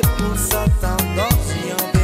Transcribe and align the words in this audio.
Por 0.00 0.36
tant 0.48 0.68
tá 0.80 0.96
d'océans. 1.14 1.99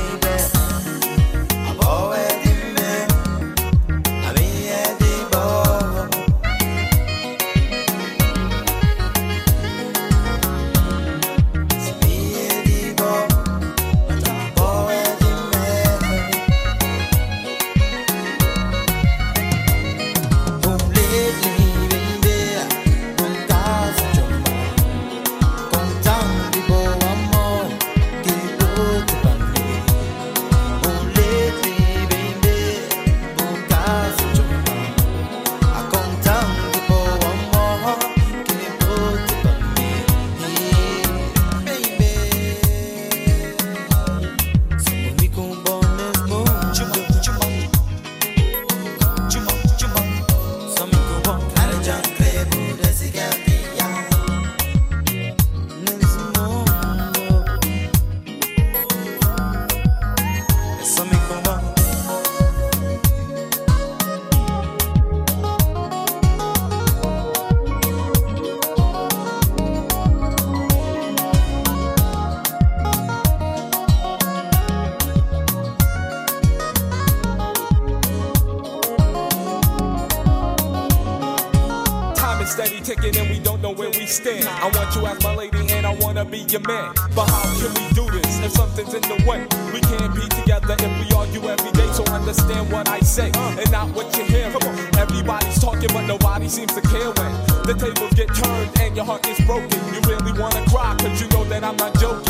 Know 84.27 84.33
where 84.33 84.37
we 84.37 84.43
stand. 84.43 84.49
I 84.49 84.77
want 84.77 84.95
you 84.95 85.07
as 85.07 85.23
my 85.23 85.35
lady 85.35 85.73
and 85.73 85.87
I 85.87 85.95
wanna 86.01 86.25
be 86.25 86.39
your 86.39 86.61
man. 86.61 86.95
But 87.15 87.29
how 87.31 87.43
can 87.59 87.73
we 87.75 87.95
do 87.95 88.11
this 88.11 88.41
if 88.45 88.53
something's 88.53 88.95
in 88.95 89.03
the 89.03 89.23
way? 89.27 89.47
We 89.73 89.81
can't 89.81 90.15
be 90.15 90.27
together 90.29 90.77
if 90.79 90.93
we 91.01 91.17
argue 91.17 91.49
every 91.49 91.73
day. 91.73 91.91
So 91.93 92.05
understand 92.13 92.71
what 92.73 92.89
I 92.89 93.01
say 93.01 93.31
and 93.35 93.71
not 93.71 93.89
what 93.95 94.17
you 94.17 94.25
hear. 94.25 94.53
Everybody's 94.99 95.61
talking, 95.61 95.91
but 95.93 96.07
nobody 96.07 96.49
seems 96.49 96.75
to 96.75 96.81
care 96.81 97.13
when 97.13 97.33
the 97.67 97.75
tables 97.75 98.13
get 98.15 98.29
turned 98.35 98.71
and 98.81 98.97
your 98.97 99.05
heart 99.05 99.23
gets 99.23 99.41
broken. 99.45 99.81
You 99.95 100.01
really 100.07 100.33
wanna 100.39 100.65
cry, 100.67 100.95
cause 100.99 101.21
you 101.21 101.29
know 101.29 101.45
that 101.45 101.65
I'm 101.65 101.77
not 101.77 101.95
joking. 101.99 102.27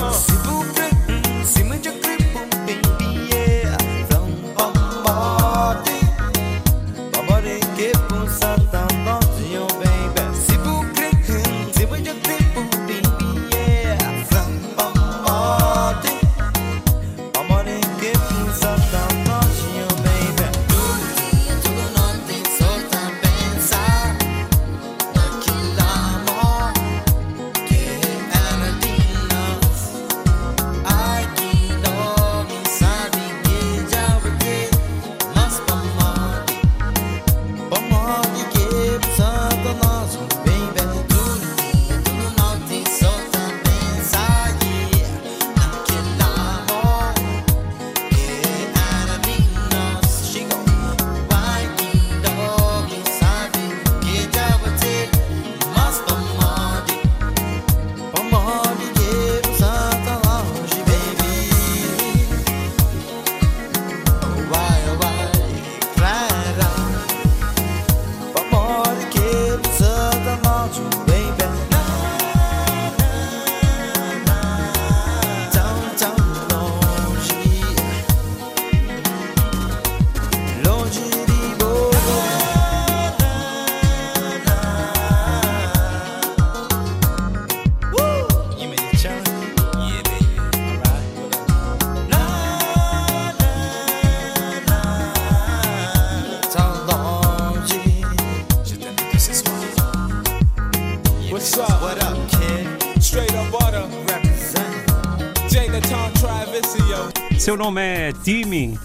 Seu 107.39 107.57
nome 107.57 107.81
é 107.81 108.13
Timmy, 108.13 108.79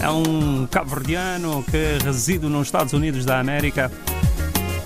é 0.00 0.10
um 0.10 0.66
cabo-verdiano 0.66 1.64
que 1.70 2.04
reside 2.04 2.46
nos 2.46 2.66
Estados 2.66 2.92
Unidos 2.94 3.24
da 3.24 3.38
América. 3.38 3.92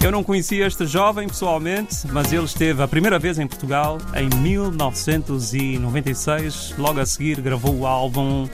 Eu 0.04 0.12
não 0.12 0.22
conhecia 0.22 0.66
este 0.66 0.86
jovem 0.86 1.26
pessoalmente, 1.26 2.06
mas 2.12 2.30
ele 2.30 2.44
esteve 2.44 2.82
a 2.82 2.88
primeira 2.88 3.18
vez 3.18 3.38
em 3.38 3.46
Portugal 3.46 3.96
em 4.14 4.28
1996. 4.42 6.74
Logo 6.76 7.00
a 7.00 7.06
seguir 7.06 7.40
gravou 7.40 7.74
o 7.74 7.86
álbum 7.86 8.46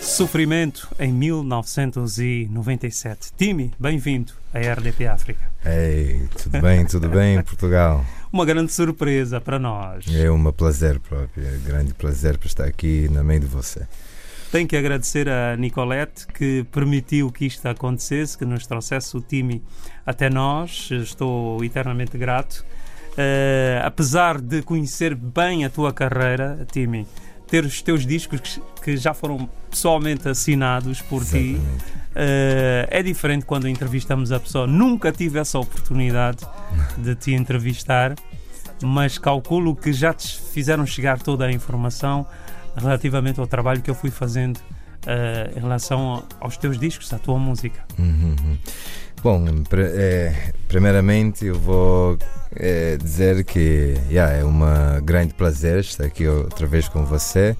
Sofrimento 0.00 0.86
em 0.96 1.12
1997. 1.12 3.32
Timmy, 3.36 3.72
bem-vindo 3.80 4.32
à 4.54 4.60
RDP 4.60 5.08
África. 5.08 5.51
Ei, 5.64 6.28
tudo 6.42 6.60
bem, 6.60 6.84
tudo 6.86 7.08
bem 7.08 7.36
em 7.36 7.42
Portugal? 7.42 8.04
uma 8.32 8.44
grande 8.44 8.72
surpresa 8.72 9.40
para 9.40 9.58
nós. 9.58 10.04
É 10.12 10.30
um 10.30 10.50
prazer 10.50 10.98
próprio, 10.98 11.46
é 11.46 11.56
um 11.56 11.60
grande 11.60 11.94
prazer 11.94 12.38
por 12.38 12.46
estar 12.46 12.64
aqui 12.64 13.08
no 13.10 13.22
meio 13.22 13.40
de 13.40 13.46
você. 13.46 13.86
Tenho 14.50 14.68
que 14.68 14.76
agradecer 14.76 15.28
a 15.28 15.56
Nicolette 15.56 16.26
que 16.26 16.66
permitiu 16.70 17.30
que 17.30 17.46
isto 17.46 17.66
acontecesse, 17.66 18.36
que 18.36 18.44
nos 18.44 18.66
trouxesse 18.66 19.16
o 19.16 19.20
time 19.20 19.62
até 20.04 20.28
nós. 20.28 20.90
Estou 20.90 21.64
eternamente 21.64 22.18
grato. 22.18 22.64
Uh, 23.12 23.84
apesar 23.84 24.40
de 24.40 24.62
conhecer 24.62 25.14
bem 25.14 25.64
a 25.64 25.70
tua 25.70 25.92
carreira, 25.92 26.66
Timmy, 26.70 27.06
ter 27.46 27.64
os 27.64 27.80
teus 27.80 28.04
discos 28.06 28.40
que, 28.40 28.60
que 28.82 28.96
já 28.96 29.14
foram 29.14 29.48
pessoalmente 29.70 30.28
assinados 30.28 31.00
por 31.00 31.22
Exatamente. 31.22 31.84
ti. 31.84 31.91
Uh, 32.12 32.86
é 32.90 33.02
diferente 33.02 33.46
quando 33.46 33.68
entrevistamos 33.68 34.32
a 34.32 34.38
pessoa. 34.38 34.66
Nunca 34.66 35.10
tive 35.10 35.38
essa 35.38 35.58
oportunidade 35.58 36.46
de 36.98 37.14
te 37.14 37.32
entrevistar, 37.32 38.14
mas 38.82 39.18
calculo 39.18 39.74
que 39.74 39.92
já 39.92 40.12
te 40.12 40.40
fizeram 40.40 40.84
chegar 40.84 41.20
toda 41.20 41.46
a 41.46 41.52
informação 41.52 42.26
relativamente 42.76 43.40
ao 43.40 43.46
trabalho 43.46 43.80
que 43.82 43.90
eu 43.90 43.94
fui 43.94 44.10
fazendo 44.10 44.58
uh, 44.58 45.56
em 45.56 45.60
relação 45.60 46.24
aos 46.40 46.56
teus 46.56 46.78
discos, 46.78 47.12
à 47.12 47.18
tua 47.18 47.38
música. 47.38 47.84
Uhum. 47.98 48.58
Bom, 49.22 49.44
é, 49.72 50.52
primeiramente 50.66 51.46
eu 51.46 51.54
vou 51.54 52.18
é, 52.56 52.96
dizer 52.96 53.44
que 53.44 53.94
yeah, 54.10 54.38
é 54.38 54.42
uma 54.42 54.98
grande 55.00 55.32
prazer 55.32 55.78
estar 55.78 56.06
aqui 56.06 56.26
outra 56.26 56.66
vez 56.66 56.88
com 56.88 57.04
você 57.04 57.56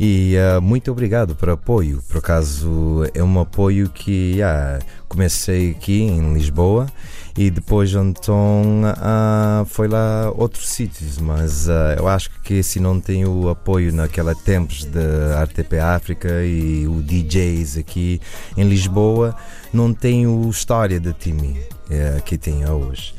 e 0.00 0.34
uh, 0.36 0.60
muito 0.60 0.90
obrigado 0.90 1.36
por 1.36 1.50
apoio. 1.50 2.02
Por 2.08 2.18
acaso 2.18 3.08
é 3.14 3.22
um 3.22 3.38
apoio 3.38 3.88
que 3.90 4.32
yeah, 4.32 4.80
comecei 5.08 5.70
aqui 5.70 6.02
em 6.02 6.34
Lisboa 6.34 6.86
e 7.36 7.50
depois 7.50 7.92
então 7.92 8.82
uh, 8.84 9.64
foi 9.66 9.88
lá 9.88 10.30
outros 10.36 10.68
sítios, 10.68 11.18
mas 11.18 11.66
uh, 11.66 11.98
eu 11.98 12.06
acho 12.06 12.30
que 12.42 12.62
se 12.62 12.78
não 12.78 13.00
tem 13.00 13.26
o 13.26 13.48
apoio 13.48 13.92
naquela 13.92 14.34
tempos 14.34 14.84
da 14.84 15.42
RTP 15.42 15.74
África 15.80 16.44
e 16.44 16.86
o 16.86 17.02
DJs 17.02 17.78
aqui 17.78 18.20
em 18.56 18.68
Lisboa, 18.68 19.34
não 19.72 19.92
tem 19.92 20.26
o 20.26 20.48
história 20.48 21.00
de 21.00 21.12
Timmy 21.12 21.58
uh, 21.90 22.22
que 22.24 22.38
tem 22.38 22.68
hoje 22.68 23.14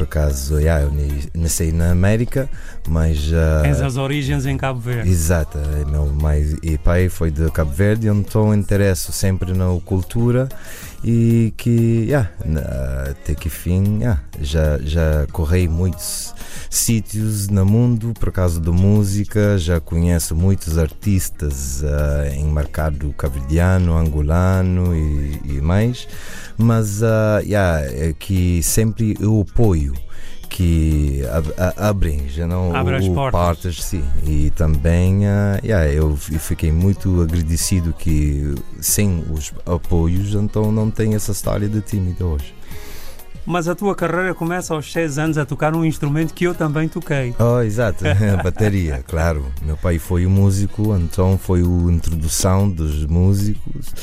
por 0.00 0.04
acaso, 0.04 0.58
yeah, 0.58 0.82
eu 0.82 0.90
nasci 1.34 1.72
na 1.72 1.90
América, 1.90 2.48
mas. 2.88 3.18
Uh, 3.28 3.62
Tens 3.62 3.82
as 3.82 3.98
origens 3.98 4.46
em 4.46 4.56
Cabo 4.56 4.80
Verde. 4.80 5.10
Exato, 5.10 5.58
meu 5.90 6.06
mãe 6.06 6.56
e 6.62 6.78
pai 6.78 7.10
foi 7.10 7.30
de 7.30 7.50
Cabo 7.50 7.70
Verde, 7.70 8.08
então 8.08 8.54
interesso 8.54 9.12
sempre 9.12 9.52
na 9.52 9.66
cultura 9.84 10.48
e 11.02 11.54
que, 11.56 12.04
yeah, 12.04 12.30
até 13.10 13.34
que 13.34 13.48
fim, 13.48 13.98
yeah, 14.00 14.22
já, 14.40 14.78
já 14.78 15.26
corri 15.32 15.66
muitos 15.66 16.34
sítios 16.68 17.48
no 17.48 17.64
mundo 17.64 18.12
por 18.20 18.30
causa 18.30 18.60
da 18.60 18.70
música, 18.70 19.56
já 19.56 19.80
conheço 19.80 20.36
muitos 20.36 20.76
artistas 20.76 21.82
uh, 21.82 22.34
em 22.34 22.44
mercado 22.44 23.12
caverdiano, 23.14 23.96
angolano 23.96 24.94
e, 24.94 25.40
e 25.44 25.60
mais. 25.60 26.06
Mas 26.58 27.00
uh, 27.00 27.40
yeah, 27.44 27.80
é 27.80 28.12
que 28.12 28.62
sempre 28.62 29.16
eu 29.18 29.40
apoio 29.40 29.94
que 30.50 31.22
abrem 31.76 32.28
já 32.28 32.46
não 32.46 32.74
Abre 32.74 32.96
as 32.96 33.06
o, 33.06 33.14
portas. 33.14 33.82
sim. 33.82 34.04
E 34.24 34.50
também 34.50 35.20
uh, 35.20 35.64
yeah, 35.64 35.90
eu, 35.90 36.16
fiquei 36.16 36.72
muito 36.72 37.22
agradecido 37.22 37.94
que 37.94 38.54
sem 38.80 39.24
os 39.30 39.52
apoios 39.64 40.34
então 40.34 40.70
não 40.70 40.90
tem 40.90 41.14
essa 41.14 41.32
história 41.32 41.68
de 41.68 41.80
tímido 41.80 42.26
hoje 42.26 42.59
mas 43.46 43.68
a 43.68 43.74
tua 43.74 43.94
carreira 43.94 44.34
começa 44.34 44.74
aos 44.74 44.92
6 44.92 45.18
anos 45.18 45.38
a 45.38 45.44
tocar 45.44 45.74
um 45.74 45.84
instrumento 45.84 46.34
que 46.34 46.44
eu 46.44 46.54
também 46.54 46.88
toquei. 46.88 47.34
Oh, 47.38 47.60
exato, 47.60 48.04
a 48.06 48.42
bateria, 48.42 49.02
claro. 49.06 49.46
Meu 49.62 49.76
pai 49.76 49.98
foi 49.98 50.26
o 50.26 50.30
músico, 50.30 50.96
então 50.96 51.38
foi 51.38 51.60
a 51.60 51.92
introdução 51.92 52.68
dos 52.68 53.04
músicos, 53.06 53.94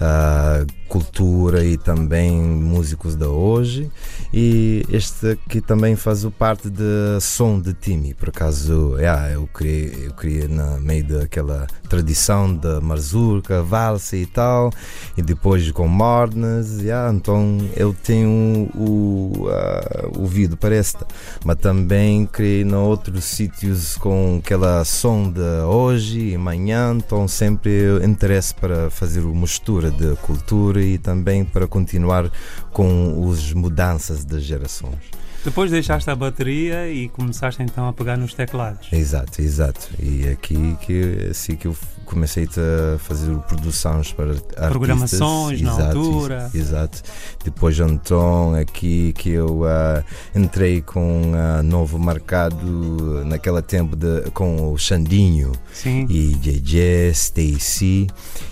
a 0.00 0.64
cultura 0.88 1.64
e 1.64 1.76
também 1.76 2.40
músicos 2.40 3.16
da 3.16 3.28
hoje. 3.28 3.90
E 4.32 4.84
este 4.90 5.32
aqui 5.32 5.60
também 5.60 5.96
faz 5.96 6.24
parte 6.38 6.68
do 6.70 7.20
som 7.20 7.60
de 7.60 7.74
Timmy, 7.74 8.14
por 8.14 8.28
acaso 8.28 8.96
yeah, 8.98 9.32
eu 9.32 9.46
criei, 9.46 10.06
eu 10.06 10.12
criei 10.12 10.48
no 10.48 10.80
meio 10.80 11.04
daquela 11.04 11.66
tradição 11.88 12.54
da 12.54 12.80
marzurca, 12.80 13.62
valsa 13.62 14.16
e 14.16 14.26
tal, 14.26 14.72
e 15.16 15.22
depois 15.22 15.70
com 15.70 15.88
mornas, 15.88 16.80
yeah, 16.80 17.12
então 17.12 17.58
eu 17.76 17.94
tenho 17.94 18.68
o 18.84 19.48
uh, 19.48 20.22
o 20.22 20.26
vídeo 20.26 20.56
para 20.56 20.74
esta, 20.74 21.06
mas 21.44 21.56
também 21.58 22.26
criei 22.26 22.62
em 22.62 22.74
outros 22.74 23.24
sítios 23.24 23.96
com 23.96 24.40
aquela 24.42 24.84
sonda 24.84 25.66
hoje 25.66 26.30
e 26.30 26.34
amanhã, 26.34 26.94
então 26.96 27.26
sempre 27.26 27.70
interesse 28.04 28.54
para 28.54 28.90
fazer 28.90 29.20
uma 29.20 29.42
mistura 29.42 29.90
de 29.90 30.14
cultura 30.16 30.82
e 30.82 30.98
também 30.98 31.44
para 31.44 31.66
continuar 31.66 32.30
com 32.72 33.30
as 33.32 33.52
mudanças 33.52 34.24
das 34.24 34.42
gerações. 34.42 35.23
Depois 35.44 35.70
deixaste 35.70 36.08
a 36.08 36.16
bateria 36.16 36.88
e 36.88 37.08
começaste 37.10 37.62
então 37.62 37.86
a 37.86 37.92
pegar 37.92 38.16
nos 38.16 38.32
teclados. 38.32 38.88
Exato, 38.90 39.42
exato. 39.42 39.90
E 39.98 40.26
aqui 40.28 40.76
que 40.80 41.28
assim 41.30 41.54
que 41.54 41.66
eu 41.66 41.76
comecei 42.06 42.44
a 42.44 42.98
fazer 42.98 43.36
produções 43.40 44.10
para 44.12 44.30
artistas. 44.30 44.68
Programações 44.68 45.60
exato, 45.60 45.78
na 45.78 45.86
altura. 45.86 46.50
Exato. 46.54 47.02
Depois 47.44 47.78
então 47.78 48.54
aqui 48.54 49.12
que 49.12 49.30
eu 49.30 49.62
uh, 49.62 50.04
entrei 50.34 50.80
com 50.80 51.04
um 51.04 51.32
uh, 51.32 51.62
novo 51.62 51.98
mercado 51.98 53.24
naquele 53.26 53.60
tempo 53.60 53.96
de, 53.96 54.30
com 54.30 54.72
o 54.72 54.78
Xandinho 54.78 55.52
Sim. 55.72 56.06
e 56.08 56.34
JJ, 56.36 57.10
Stacy 57.10 58.06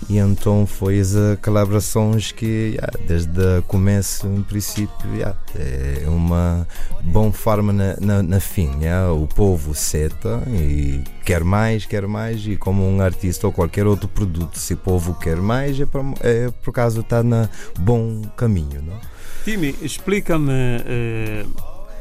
e 0.09 0.17
então 0.17 0.67
foi 0.67 0.99
as 0.99 1.13
colaborações 1.41 2.31
que 2.31 2.75
yeah, 2.75 2.91
desde 3.07 3.57
o 3.57 3.63
começo, 3.63 4.27
em 4.27 4.43
princípio, 4.43 5.15
yeah, 5.15 5.35
é 5.55 6.07
uma 6.07 6.67
boa 7.03 7.31
forma 7.31 7.73
na, 7.73 7.95
na, 7.99 8.23
na 8.23 8.39
fim. 8.39 8.71
O 9.19 9.27
povo 9.27 9.73
seta 9.75 10.43
e 10.47 11.03
quer 11.25 11.43
mais, 11.43 11.85
quer 11.85 12.07
mais 12.07 12.45
e 12.45 12.55
como 12.55 12.87
um 12.87 13.01
artista 13.01 13.47
ou 13.47 13.53
qualquer 13.53 13.85
outro 13.85 14.07
produto, 14.07 14.57
se 14.57 14.73
o 14.73 14.77
povo 14.77 15.13
quer 15.15 15.37
mais, 15.37 15.79
é 15.79 15.85
por, 15.85 16.01
é 16.21 16.49
por 16.63 16.71
causa 16.71 17.01
está 17.01 17.23
na 17.23 17.49
bom 17.79 18.21
caminho. 18.35 18.81
Não? 18.81 18.99
Timmy, 19.43 19.75
explica-me, 19.81 20.51
uh, 20.51 21.49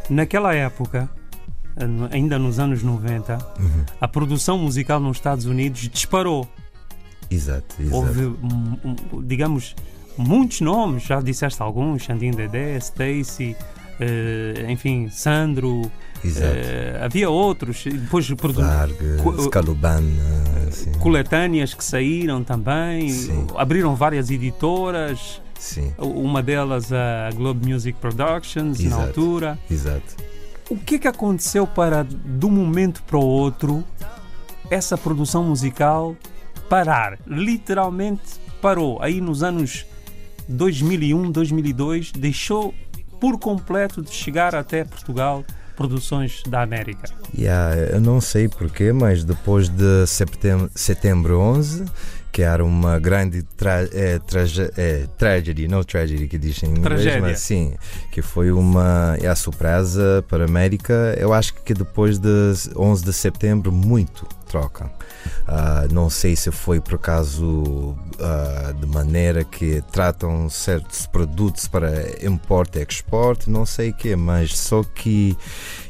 naquela 0.08 0.54
época, 0.54 1.10
ainda 2.10 2.38
nos 2.38 2.58
anos 2.58 2.82
90, 2.82 3.34
uhum. 3.58 3.84
a 4.00 4.08
produção 4.08 4.58
musical 4.58 5.00
nos 5.00 5.16
Estados 5.16 5.46
Unidos 5.46 5.88
disparou. 5.88 6.48
Exato, 7.30 7.74
exato. 7.80 7.96
Houve, 7.96 8.36
digamos, 9.24 9.74
muitos 10.16 10.60
nomes, 10.60 11.04
já 11.04 11.20
disseste 11.20 11.60
alguns, 11.62 12.02
Xandinho 12.02 12.36
Dedé, 12.36 12.76
Stacy, 12.76 13.56
uh, 14.00 14.70
enfim, 14.70 15.08
Sandro. 15.08 15.82
Uh, 16.24 17.04
havia 17.04 17.28
outros, 17.28 17.82
depois 17.84 18.28
Vargas, 18.28 19.48
Caluban, 19.50 20.04
assim. 20.68 20.92
coletâneas 21.00 21.74
que 21.74 21.84
saíram 21.84 22.44
também, 22.44 23.08
sim. 23.08 23.46
abriram 23.56 23.96
várias 23.96 24.30
editoras. 24.30 25.42
Sim. 25.58 25.92
Uma 25.98 26.42
delas 26.42 26.92
a 26.92 27.30
Globe 27.34 27.68
Music 27.68 27.98
Productions 28.00 28.80
exato, 28.80 28.96
na 28.96 29.06
altura. 29.06 29.58
Exato. 29.70 30.16
O 30.68 30.76
que 30.76 30.96
é 30.96 30.98
que 30.98 31.08
aconteceu 31.08 31.66
para 31.66 32.02
de 32.04 32.46
um 32.46 32.50
momento 32.50 33.02
para 33.02 33.16
o 33.16 33.24
outro 33.24 33.84
essa 34.70 34.96
produção 34.96 35.44
musical 35.44 36.16
parar? 36.68 37.18
Literalmente 37.26 38.40
parou. 38.60 39.00
Aí 39.02 39.20
nos 39.20 39.42
anos 39.42 39.86
2001, 40.48 41.30
2002 41.30 42.12
deixou 42.12 42.74
por 43.22 43.38
completo 43.38 44.02
de 44.02 44.10
chegar 44.12 44.52
até 44.52 44.84
Portugal 44.84 45.44
produções 45.76 46.42
da 46.48 46.60
América. 46.60 47.08
Yeah, 47.32 47.76
eu 47.76 48.00
não 48.00 48.20
sei 48.20 48.48
porquê, 48.48 48.92
mas 48.92 49.22
depois 49.22 49.68
de 49.68 50.04
setembro, 50.08 50.68
setembro 50.74 51.38
11 51.38 51.84
que 52.32 52.42
era 52.42 52.64
uma 52.64 52.98
grande 52.98 53.42
tra 53.42 53.82
é, 53.92 54.18
é, 54.76 55.06
tragedy, 55.18 55.68
não 55.68 55.84
tragedy 55.84 56.26
que 56.26 56.38
dizem 56.38 56.70
em 56.70 56.72
inglês, 56.78 57.02
Tragédia. 57.02 57.20
mas 57.20 57.40
sim, 57.40 57.74
que 58.10 58.22
foi 58.22 58.50
uma 58.50 59.16
é 59.20 59.28
a 59.28 59.36
surpresa 59.36 60.24
para 60.28 60.44
a 60.44 60.48
América. 60.48 61.14
Eu 61.18 61.34
acho 61.34 61.52
que 61.54 61.74
depois 61.74 62.18
de 62.18 62.28
11 62.74 63.04
de 63.04 63.12
setembro 63.12 63.70
muito 63.70 64.26
troca. 64.48 64.90
Uh, 65.42 65.92
não 65.92 66.10
sei 66.10 66.36
se 66.36 66.50
foi 66.50 66.80
por 66.80 66.94
acaso 66.94 67.44
uh, 67.44 68.74
de 68.78 68.86
maneira 68.86 69.44
que 69.44 69.82
tratam 69.90 70.48
certos 70.50 71.06
produtos 71.06 71.66
para 71.66 71.90
import 72.24 72.76
e 72.76 72.82
export, 72.82 73.48
não 73.48 73.64
sei 73.64 73.90
o 73.90 73.94
que, 73.94 74.14
mas 74.14 74.56
só 74.58 74.82
que 74.82 75.36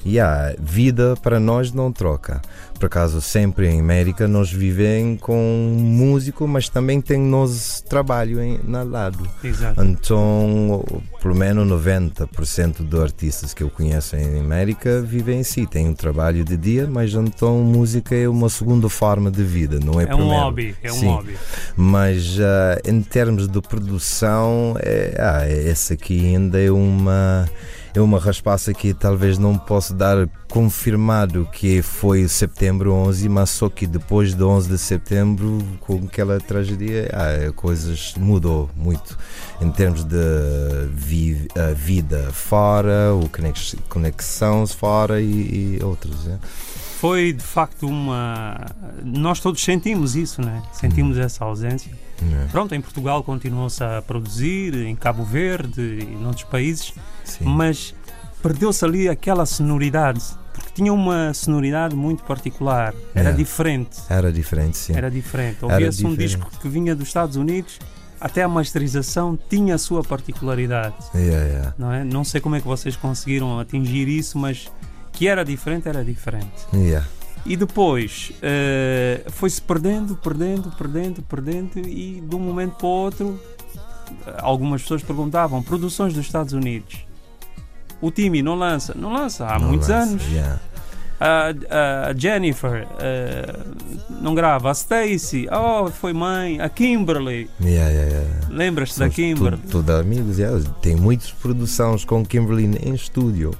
yeah, 0.06 0.54
vida 0.60 1.16
para 1.22 1.40
nós 1.40 1.72
não 1.72 1.92
troca. 1.92 2.40
Por 2.82 2.86
acaso, 2.86 3.20
sempre 3.20 3.68
em 3.68 3.78
América, 3.78 4.26
nós 4.26 4.52
vivemos 4.52 5.20
com 5.20 5.36
músico, 5.78 6.48
mas 6.48 6.68
também 6.68 7.00
tem 7.00 7.16
nosso 7.16 7.84
trabalho 7.84 8.42
em, 8.42 8.58
na 8.66 8.82
lado. 8.82 9.24
Exato. 9.44 9.80
Então, 9.84 10.84
pelo 11.22 11.36
menos 11.36 11.64
90% 11.64 12.78
dos 12.78 13.00
artistas 13.00 13.54
que 13.54 13.62
eu 13.62 13.70
conheço 13.70 14.16
em 14.16 14.40
América 14.40 15.00
vivem 15.00 15.38
em 15.38 15.42
si. 15.44 15.64
Tem 15.64 15.88
um 15.88 15.94
trabalho 15.94 16.44
de 16.44 16.56
dia, 16.56 16.88
mas 16.88 17.14
então 17.14 17.58
música 17.58 18.16
é 18.16 18.28
uma 18.28 18.48
segunda 18.48 18.88
forma 18.88 19.30
de 19.30 19.44
vida, 19.44 19.78
não 19.78 20.00
é, 20.00 20.02
é 20.02 20.06
primeiro. 20.08 20.32
um 20.32 20.40
hobby, 20.40 20.74
é 20.82 20.90
um 20.90 20.96
Sim. 20.96 21.06
hobby. 21.06 21.36
Mas 21.76 22.36
uh, 22.36 22.80
em 22.84 23.00
termos 23.00 23.46
de 23.46 23.60
produção, 23.60 24.74
é, 24.80 25.14
ah, 25.20 25.46
essa 25.46 25.94
aqui 25.94 26.34
ainda 26.34 26.60
é 26.60 26.68
uma 26.68 27.48
é 27.94 28.00
uma 28.00 28.18
raspaça 28.18 28.72
que 28.72 28.94
talvez 28.94 29.38
não 29.38 29.58
posso 29.58 29.92
dar 29.92 30.26
confirmado 30.48 31.48
que 31.52 31.82
foi 31.82 32.26
setembro 32.26 32.92
11, 32.92 33.28
mas 33.28 33.50
só 33.50 33.68
que 33.68 33.86
depois 33.86 34.34
de 34.34 34.42
11 34.42 34.68
de 34.68 34.78
setembro, 34.78 35.58
com 35.80 35.96
aquela 36.06 36.40
tragédia, 36.40 37.10
ah, 37.12 37.52
coisas 37.52 38.14
mudou 38.16 38.70
muito 38.76 39.18
em 39.60 39.70
termos 39.70 40.04
de 40.04 40.16
vi 40.92 41.48
vida 41.76 42.30
fora, 42.32 43.14
o 43.14 43.28
conexão 43.88 44.66
fora 44.66 45.20
e, 45.20 45.78
e 45.78 45.84
outros. 45.84 46.26
É 46.26 46.71
foi 47.02 47.32
de 47.32 47.42
facto 47.42 47.88
uma. 47.88 48.64
Nós 49.02 49.40
todos 49.40 49.60
sentimos 49.60 50.14
isso, 50.14 50.40
né? 50.40 50.62
Sentimos 50.72 51.18
essa 51.18 51.44
ausência. 51.44 51.90
É. 52.22 52.46
Pronto, 52.46 52.76
em 52.76 52.80
Portugal 52.80 53.24
continuou-se 53.24 53.82
a 53.82 54.00
produzir, 54.00 54.72
em 54.76 54.94
Cabo 54.94 55.24
Verde 55.24 55.80
e 55.80 56.04
em 56.04 56.24
outros 56.24 56.44
países, 56.44 56.94
Sim. 57.24 57.44
mas 57.44 57.92
perdeu-se 58.40 58.84
ali 58.84 59.08
aquela 59.08 59.44
sonoridade, 59.44 60.22
porque 60.54 60.70
tinha 60.74 60.92
uma 60.92 61.34
sonoridade 61.34 61.96
muito 61.96 62.22
particular, 62.22 62.94
era 63.12 63.30
é. 63.30 63.32
diferente. 63.32 63.98
Era 64.08 64.32
diferente, 64.32 64.78
sim. 64.78 64.94
Era 64.94 65.10
diferente. 65.10 65.58
Ouvia-se 65.64 66.06
um 66.06 66.14
disco 66.14 66.48
que 66.60 66.68
vinha 66.68 66.94
dos 66.94 67.08
Estados 67.08 67.34
Unidos, 67.34 67.80
até 68.20 68.44
a 68.44 68.48
masterização 68.48 69.36
tinha 69.50 69.74
a 69.74 69.78
sua 69.78 70.04
particularidade. 70.04 70.94
Yeah, 71.12 71.46
yeah. 71.46 71.74
Não, 71.76 71.92
é? 71.92 72.04
não 72.04 72.22
sei 72.22 72.40
como 72.40 72.54
é 72.54 72.60
que 72.60 72.66
vocês 72.68 72.94
conseguiram 72.94 73.58
atingir 73.58 74.06
isso, 74.06 74.38
mas 74.38 74.70
que 75.22 75.28
era 75.28 75.44
diferente, 75.44 75.88
era 75.88 76.04
diferente. 76.04 76.66
Yeah. 76.74 77.06
E 77.46 77.56
depois 77.56 78.32
uh, 78.38 79.30
foi-se 79.30 79.62
perdendo, 79.62 80.16
perdendo, 80.16 80.68
perdendo, 80.72 81.22
perdendo, 81.22 81.78
e 81.78 82.20
de 82.20 82.34
um 82.34 82.40
momento 82.40 82.74
para 82.74 82.86
o 82.86 82.88
outro, 82.88 83.40
algumas 84.38 84.82
pessoas 84.82 85.00
perguntavam: 85.04 85.62
produções 85.62 86.12
dos 86.12 86.26
Estados 86.26 86.52
Unidos. 86.52 87.06
O 88.00 88.10
time 88.10 88.42
não 88.42 88.56
lança? 88.56 88.94
Não 88.96 89.12
lança, 89.12 89.46
há 89.46 89.60
não 89.60 89.68
muitos 89.68 89.86
lança, 89.86 90.10
anos. 90.10 90.26
Yeah. 90.26 90.60
A, 91.22 92.08
a 92.08 92.14
Jennifer 92.16 92.84
uh, 92.84 94.12
não 94.20 94.34
grava. 94.34 94.70
A 94.70 94.72
Stacy, 94.72 95.46
oh, 95.52 95.88
foi 95.88 96.12
mãe. 96.12 96.60
A 96.60 96.68
Kimberly. 96.68 97.48
Yeah, 97.60 97.90
yeah, 97.90 98.26
Lembras-te 98.50 98.98
da 98.98 99.08
Kimberly? 99.08 99.58
Tudo, 99.58 99.84
tudo 99.84 99.92
amigos, 99.92 100.38
tem 100.80 100.96
muitas 100.96 101.30
produções 101.30 102.04
com 102.04 102.24
Kimberly 102.24 102.64
em 102.82 102.94
estúdio. 102.94 103.52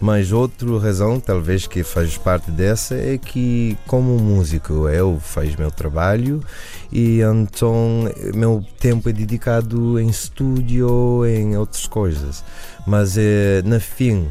Mas 0.00 0.32
outra 0.32 0.78
razão, 0.78 1.20
talvez 1.20 1.66
que 1.66 1.82
faz 1.82 2.16
parte 2.16 2.50
dessa, 2.50 2.94
é 2.94 3.18
que 3.18 3.76
como 3.86 4.16
músico 4.18 4.88
eu 4.88 5.20
faço 5.20 5.56
meu 5.58 5.70
trabalho 5.70 6.42
e 6.90 7.20
então 7.20 8.10
meu 8.34 8.64
tempo 8.78 9.10
é 9.10 9.12
dedicado 9.12 10.00
em 10.00 10.08
estúdio, 10.08 11.26
em 11.26 11.54
outras 11.56 11.86
coisas. 11.86 12.42
Mas 12.86 13.18
é, 13.18 13.60
na 13.62 13.78
fim, 13.78 14.28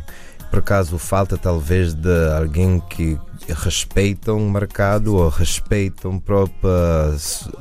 por 0.50 0.60
acaso 0.60 0.98
falta 0.98 1.38
talvez 1.38 1.94
de 1.94 2.32
alguém 2.36 2.80
que 2.90 3.18
respeitam 3.48 4.38
o 4.38 4.50
mercado 4.50 5.16
ou 5.16 5.30
respeitam 5.30 6.16
a 6.16 6.22
própria 6.22 6.70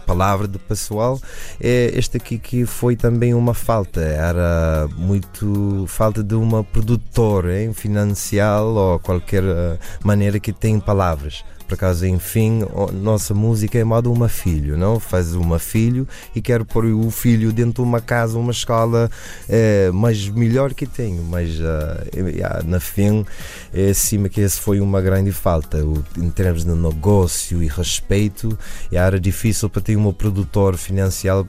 palavra 0.07 0.47
do 0.47 0.59
pessoal, 0.59 1.21
é 1.61 1.91
este 1.95 2.17
aqui 2.17 2.39
que 2.39 2.67
foi 2.67 2.97
também 2.97 3.35
uma 3.35 3.55
falta. 3.55 4.01
Era 4.01 4.89
muito 4.97 5.85
falta 5.87 6.23
de 6.23 6.35
uma 6.35 6.65
produtora 6.65 7.63
hein, 7.63 7.73
financial 7.73 8.67
ou 8.75 8.99
qualquer 8.99 9.45
eh, 9.45 9.79
maneira 10.03 10.39
que 10.41 10.53
tem 10.53 10.81
palavras 10.81 11.45
por 11.69 11.75
acaso, 11.75 12.07
enfim, 12.07 12.63
nossa 12.95 13.35
música 13.35 13.79
é 13.79 13.85
modo 13.85 14.11
uma 14.11 14.27
filho, 14.27 14.75
não? 14.79 14.99
Faz 14.99 15.35
uma 15.35 15.59
filho 15.59 16.09
e 16.35 16.41
quero 16.41 16.65
pôr 16.65 16.87
o 16.87 17.11
filho 17.11 17.53
dentro 17.53 17.83
de 17.83 17.89
uma 17.89 18.01
casa, 18.01 18.39
uma 18.39 18.53
escola 18.53 19.11
é, 19.47 19.91
mais 19.91 20.27
melhor 20.31 20.73
que 20.73 20.87
tenho, 20.87 21.23
mas 21.25 21.61
uh, 21.61 22.65
na 22.65 22.81
fim 22.81 23.27
é 23.75 23.91
acima 23.91 24.31
que 24.31 24.41
esse 24.41 24.59
foi 24.59 24.81
uma 24.81 25.03
grande 25.03 25.31
falta, 25.31 25.85
o, 25.85 26.03
em 26.17 26.31
termos 26.31 26.65
de 26.65 26.71
negócio 26.71 27.63
e 27.63 27.67
respeito, 27.67 28.59
era 28.91 29.21
difícil 29.21 29.69
para 29.69 29.83
ter 29.83 29.97
um 29.97 30.11
produtor 30.11 30.79
financiar 30.79 31.41
uh, 31.41 31.47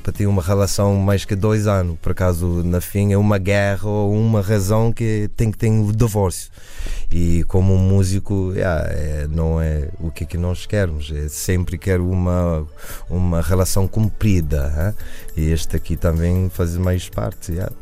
para 0.00 0.12
ter 0.12 0.28
uma 0.28 0.42
relação 0.42 0.94
mais 0.94 1.24
que 1.24 1.34
dois 1.34 1.66
anos, 1.66 1.98
por 2.00 2.12
acaso 2.12 2.62
na 2.64 2.80
fim 2.80 3.12
é 3.12 3.18
uma 3.18 3.36
guerra 3.36 3.88
ou 3.88 4.14
uma 4.14 4.40
razão 4.40 4.92
que 4.92 5.28
tem 5.36 5.50
que 5.50 5.58
ter 5.58 5.68
um 5.68 5.90
divórcio. 5.90 6.52
E 7.12 7.44
como 7.44 7.74
um 7.74 7.78
músico, 7.78 8.52
yeah, 8.54 8.88
é, 8.88 9.26
não 9.28 9.60
é 9.60 9.88
o 9.98 10.10
que, 10.10 10.24
é 10.24 10.26
que 10.26 10.38
nós 10.38 10.66
queremos, 10.66 11.10
é 11.12 11.28
sempre 11.28 11.76
quero 11.76 12.08
uma, 12.08 12.66
uma 13.08 13.40
relação 13.40 13.88
cumprida. 13.88 14.72
Hein? 14.76 14.94
E 15.36 15.50
este 15.50 15.76
aqui 15.76 15.96
também 15.96 16.48
faz 16.48 16.76
mais 16.76 17.08
parte. 17.08 17.52
Yeah. 17.52 17.72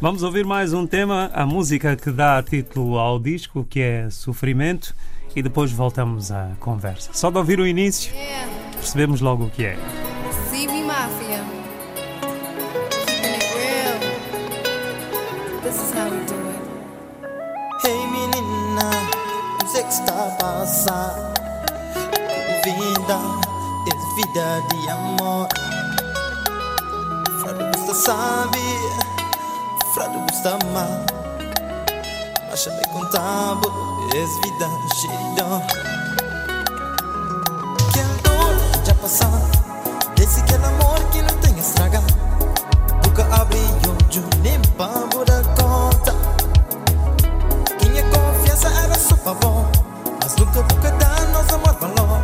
Vamos 0.00 0.22
ouvir 0.22 0.44
mais 0.44 0.72
um 0.72 0.86
tema, 0.86 1.30
a 1.32 1.44
música 1.44 1.96
que 1.96 2.10
dá 2.10 2.42
título 2.42 2.98
ao 2.98 3.18
disco, 3.18 3.64
que 3.68 3.80
é 3.80 4.10
Sofrimento, 4.10 4.94
e 5.34 5.42
depois 5.42 5.72
voltamos 5.72 6.30
à 6.30 6.50
conversa. 6.60 7.10
Só 7.12 7.30
de 7.30 7.38
ouvir 7.38 7.60
o 7.60 7.66
início, 7.66 8.12
percebemos 8.72 9.20
logo 9.20 9.44
o 9.44 9.50
que 9.50 9.64
é. 9.64 9.76
CB 10.50 10.84
Mafia. 10.84 11.58
This 15.62 15.82
is 15.82 15.92
how 15.92 16.08
we 16.08 16.24
do 16.24 16.37
está 19.88 20.12
a 20.12 20.30
passar? 20.32 21.14
Vida 22.62 23.18
é 23.86 24.14
vida 24.14 24.62
de 24.68 24.90
amor. 24.90 25.48
Frado 27.40 27.78
você 27.78 27.94
sabe, 27.94 28.60
frado 29.94 30.18
você 30.30 30.48
ama. 30.48 30.86
Mas 32.50 32.64
já 32.64 32.70
me 32.72 32.84
contava, 32.88 33.62
é 34.14 34.26
vida 34.26 34.68
de 34.94 35.08
dor. 35.36 35.62
Que 37.92 38.00
a 38.00 38.04
dor 38.22 38.84
já 38.84 38.94
passou, 38.94 39.28
desse 40.16 40.40
aquele 40.40 40.66
amor 40.66 40.98
que 41.10 41.22
não 41.22 41.34
tem 41.38 41.58
estragar. 41.58 42.02
Nunca 43.06 43.22
abre 43.34 43.58
olho, 43.88 44.28
nem 44.42 44.60
para 44.76 45.24
dar 45.24 45.44
conta. 45.54 46.14
Minha 47.82 48.02
confiança 48.10 48.68
era 48.68 48.98
só 48.98 49.16
favor 49.16 49.77
Nunca 50.38 50.62
vou 50.62 50.98
dar 50.98 51.26
nosso 51.28 51.54
amor 51.54 51.74
valor. 51.74 52.22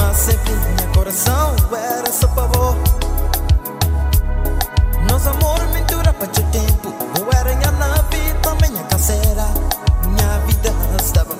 Mas 0.00 0.16
sempre 0.16 0.52
minha 0.52 0.88
coração 0.94 1.54
era 1.72 2.12
só 2.12 2.28
favor 2.28 2.76
Nosso 5.08 5.28
amor 5.28 5.60
mentura 5.72 6.12
para 6.12 6.24
o 6.26 6.28
tempo. 6.28 6.94
Eu 7.18 7.28
era 7.38 7.54
minha 7.54 7.70
nave, 7.72 8.34
também 8.42 8.70
minha 8.70 8.84
canseira 8.84 9.46
Minha 10.06 10.38
vida 10.46 10.72
estava 11.00 11.31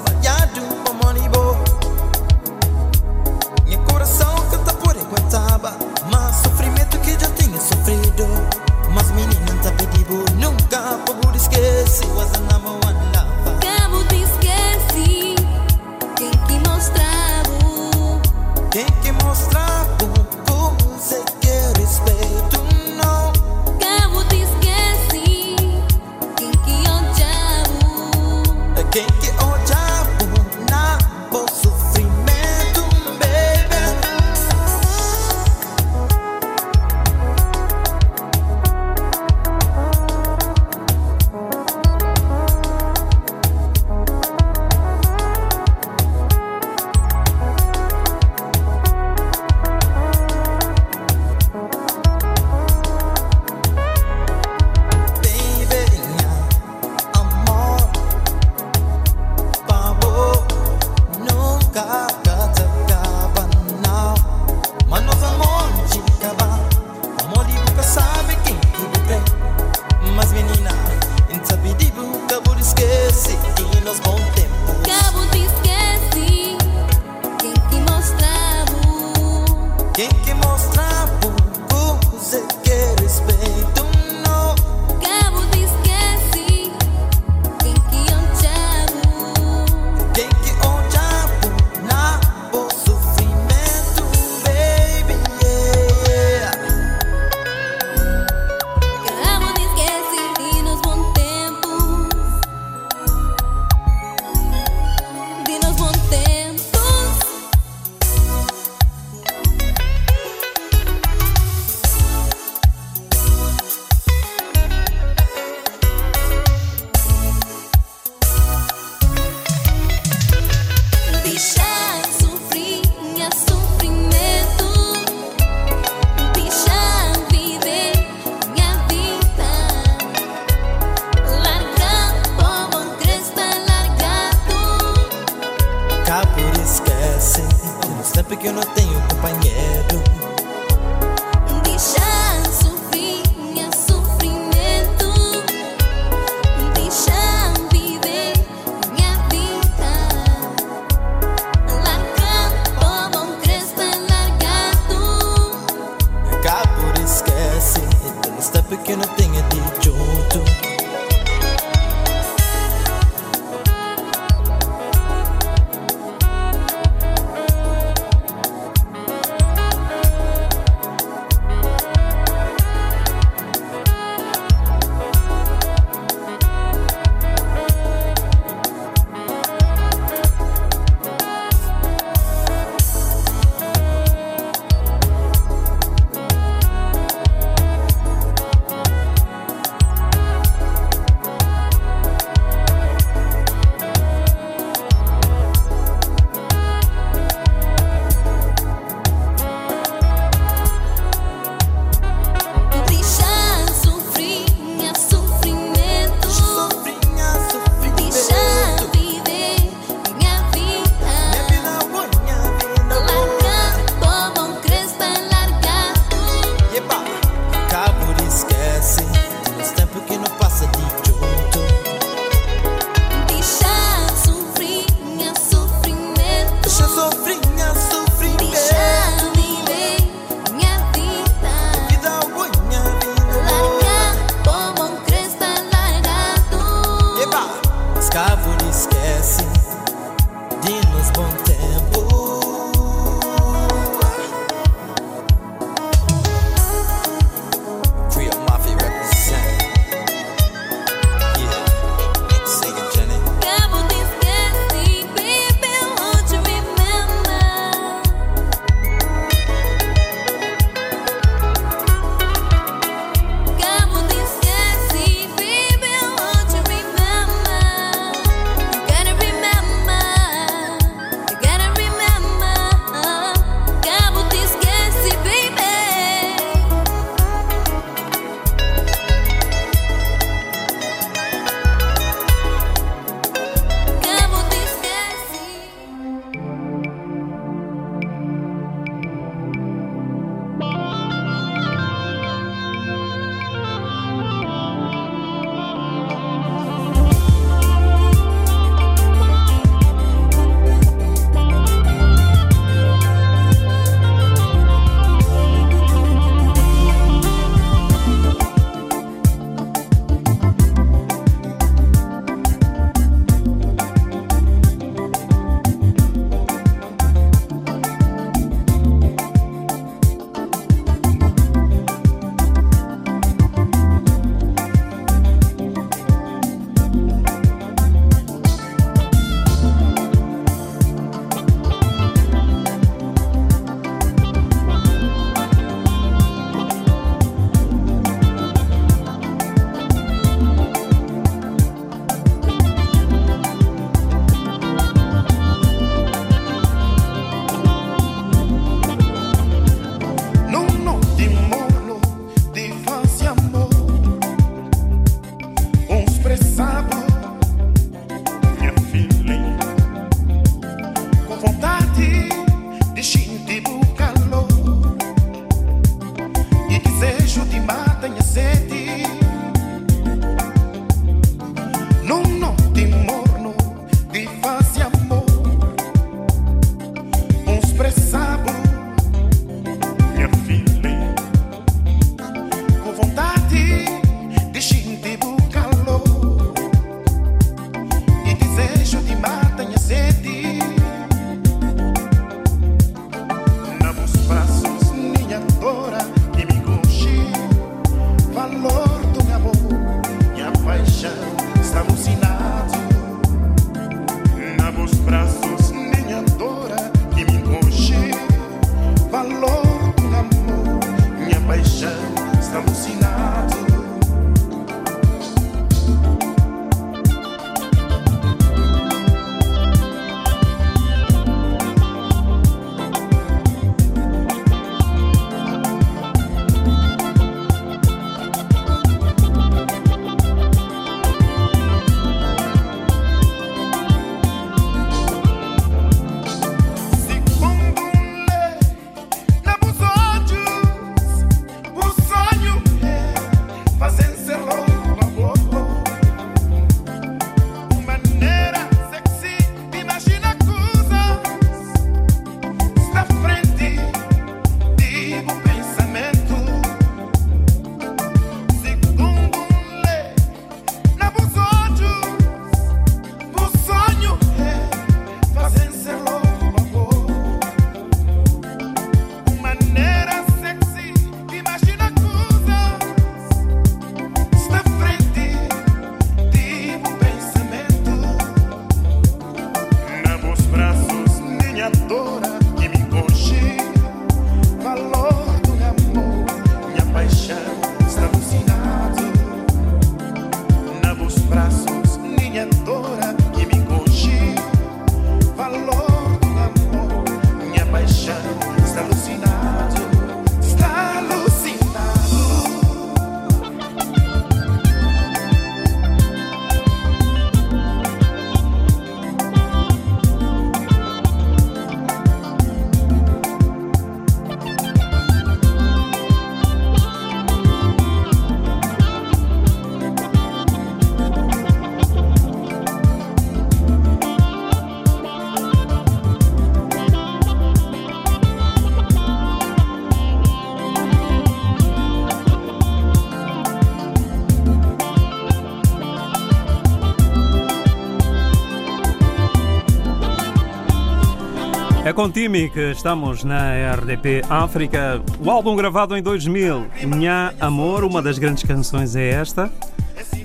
É 541.93 541.95
com 541.95 542.11
Timi 542.11 542.49
que 542.49 542.71
estamos 542.71 543.23
na 543.23 543.75
RDP 543.75 544.23
África. 544.27 545.03
O 545.21 545.31
álbum 545.31 545.55
gravado 545.55 545.95
em 545.95 546.03
2000, 546.03 546.67
Nha 546.87 547.35
Amor, 547.39 547.85
uma 547.85 548.01
das 548.01 548.19
grandes 548.19 548.45
canções 548.45 548.97
é 548.97 549.11
esta. 549.11 549.53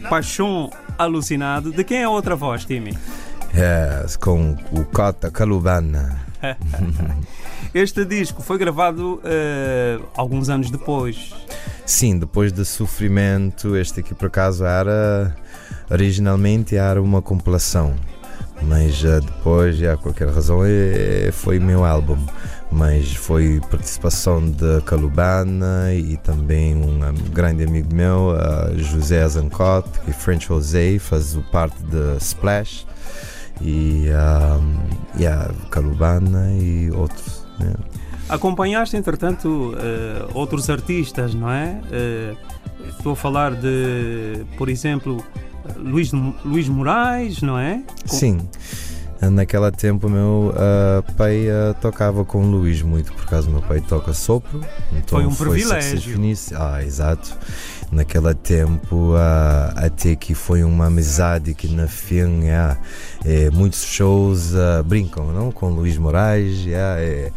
Paixão 0.10 0.70
Alucinado. 0.98 1.74
De 1.74 1.84
quem 1.84 1.98
é 1.98 2.04
a 2.06 2.10
outra 2.10 2.38
voz, 2.38 2.64
Timi? 2.64 2.98
É, 3.54 4.06
com 4.18 4.56
o 4.72 4.86
Cota 4.86 5.30
Calubana. 5.30 6.22
Este 7.74 8.06
disco 8.06 8.42
foi 8.42 8.58
gravado 8.58 9.20
eh, 9.26 10.00
alguns 10.16 10.48
anos 10.48 10.72
depois. 10.72 11.36
Sim, 11.86 12.18
depois 12.18 12.54
de 12.54 12.64
sofrimento, 12.64 13.76
este 13.76 14.00
aqui 14.00 14.16
por 14.16 14.28
acaso 14.28 14.64
era. 14.64 15.36
Originalmente 15.92 16.78
era 16.78 17.02
uma 17.02 17.22
compilação, 17.22 17.94
mas 18.62 18.96
já 18.96 19.20
depois, 19.20 19.78
já 19.78 19.96
qualquer 19.98 20.30
razão, 20.30 20.60
é- 20.66 21.30
foi 21.32 21.60
meu 21.60 21.86
álbum. 21.86 22.18
Mas 22.70 23.14
foi 23.16 23.62
participação 23.72 24.46
de 24.52 24.82
Calubana 24.86 25.94
e 25.94 26.18
também 26.18 26.76
um 26.76 27.00
grande 27.32 27.64
amigo 27.64 27.94
meu, 27.96 28.32
ah, 28.38 28.72
José 28.76 29.26
Zancote, 29.28 29.90
e 30.06 30.12
French 30.12 30.48
José, 30.48 31.00
faz 31.00 31.38
parte 31.52 31.82
de 31.84 32.18
Splash. 32.20 32.86
E 33.62 34.08
um, 34.12 35.20
yeah, 35.20 35.50
Calubana 35.72 36.52
e 36.60 36.92
outros. 36.92 37.46
né? 37.58 37.74
Acompanhaste, 38.30 38.98
entretanto, 38.98 39.74
eh, 39.80 40.26
outros 40.34 40.70
artistas, 40.70 41.34
não 41.34 41.50
é? 41.50 41.80
Eh, 41.92 42.36
estou 42.90 43.14
a 43.14 43.16
falar 43.16 43.56
de, 43.56 44.44
por 44.58 44.68
exemplo, 44.68 45.24
Luís, 45.76 46.12
Luís 46.46 46.68
Moraes, 46.70 47.42
não 47.42 47.58
é? 47.58 47.82
Com- 48.08 48.16
Sim. 48.16 48.40
Naquela 49.20 49.72
tempo 49.72 50.08
meu 50.08 50.54
ah, 50.56 51.04
pai 51.18 51.50
ah, 51.50 51.74
tocava 51.74 52.24
com 52.24 52.44
o 52.44 52.52
Luís 52.52 52.84
muito, 52.84 53.12
por 53.14 53.26
causa 53.26 53.50
meu 53.50 53.62
pai 53.64 53.82
toca 53.82 54.14
sopro. 54.14 54.62
Então 54.92 55.20
Foi 55.20 55.26
um 55.26 55.34
privilégio. 55.34 56.20
Ah, 56.56 56.84
exato. 56.84 57.36
Naquele 57.90 58.34
tempo 58.34 59.14
ah, 59.16 59.74
até 59.78 60.14
que 60.16 60.34
foi 60.34 60.62
uma 60.62 60.88
amizade 60.88 61.54
que 61.54 61.70
na 61.70 61.88
fim 61.88 62.50
ah, 62.50 62.78
é, 63.24 63.50
muitos 63.50 63.84
shows 63.86 64.54
ah, 64.56 64.84
brincam 64.84 65.32
não? 65.32 65.52
Com 65.54 65.70
Luís 65.70 65.98
Moraes 65.98 66.66
ah, 66.68 67.00
é, 67.00 67.32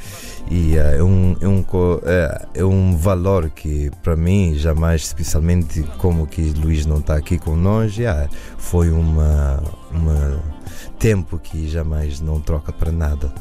e 0.51 0.77
ah, 0.77 0.97
é, 0.97 1.03
um, 1.03 1.37
é, 1.41 1.47
um, 1.47 1.65
é, 2.03 2.47
é 2.55 2.65
um 2.65 2.97
valor 2.97 3.49
que 3.49 3.93
para 4.03 4.17
mim 4.17 4.57
jamais 4.57 5.03
especialmente 5.03 5.83
como 5.99 6.27
que 6.27 6.43
Luís 6.51 6.85
não 6.85 6.99
está 6.99 7.15
aqui 7.15 7.39
com 7.39 7.55
nós 7.55 7.97
ah, 8.01 8.29
foi 8.59 8.91
uma, 8.91 9.63
uma 9.93 10.43
tempo 10.99 11.39
que 11.39 11.69
jamais 11.69 12.21
não 12.21 12.41
troca 12.41 12.73
para 12.73 12.91
nada 12.91 13.33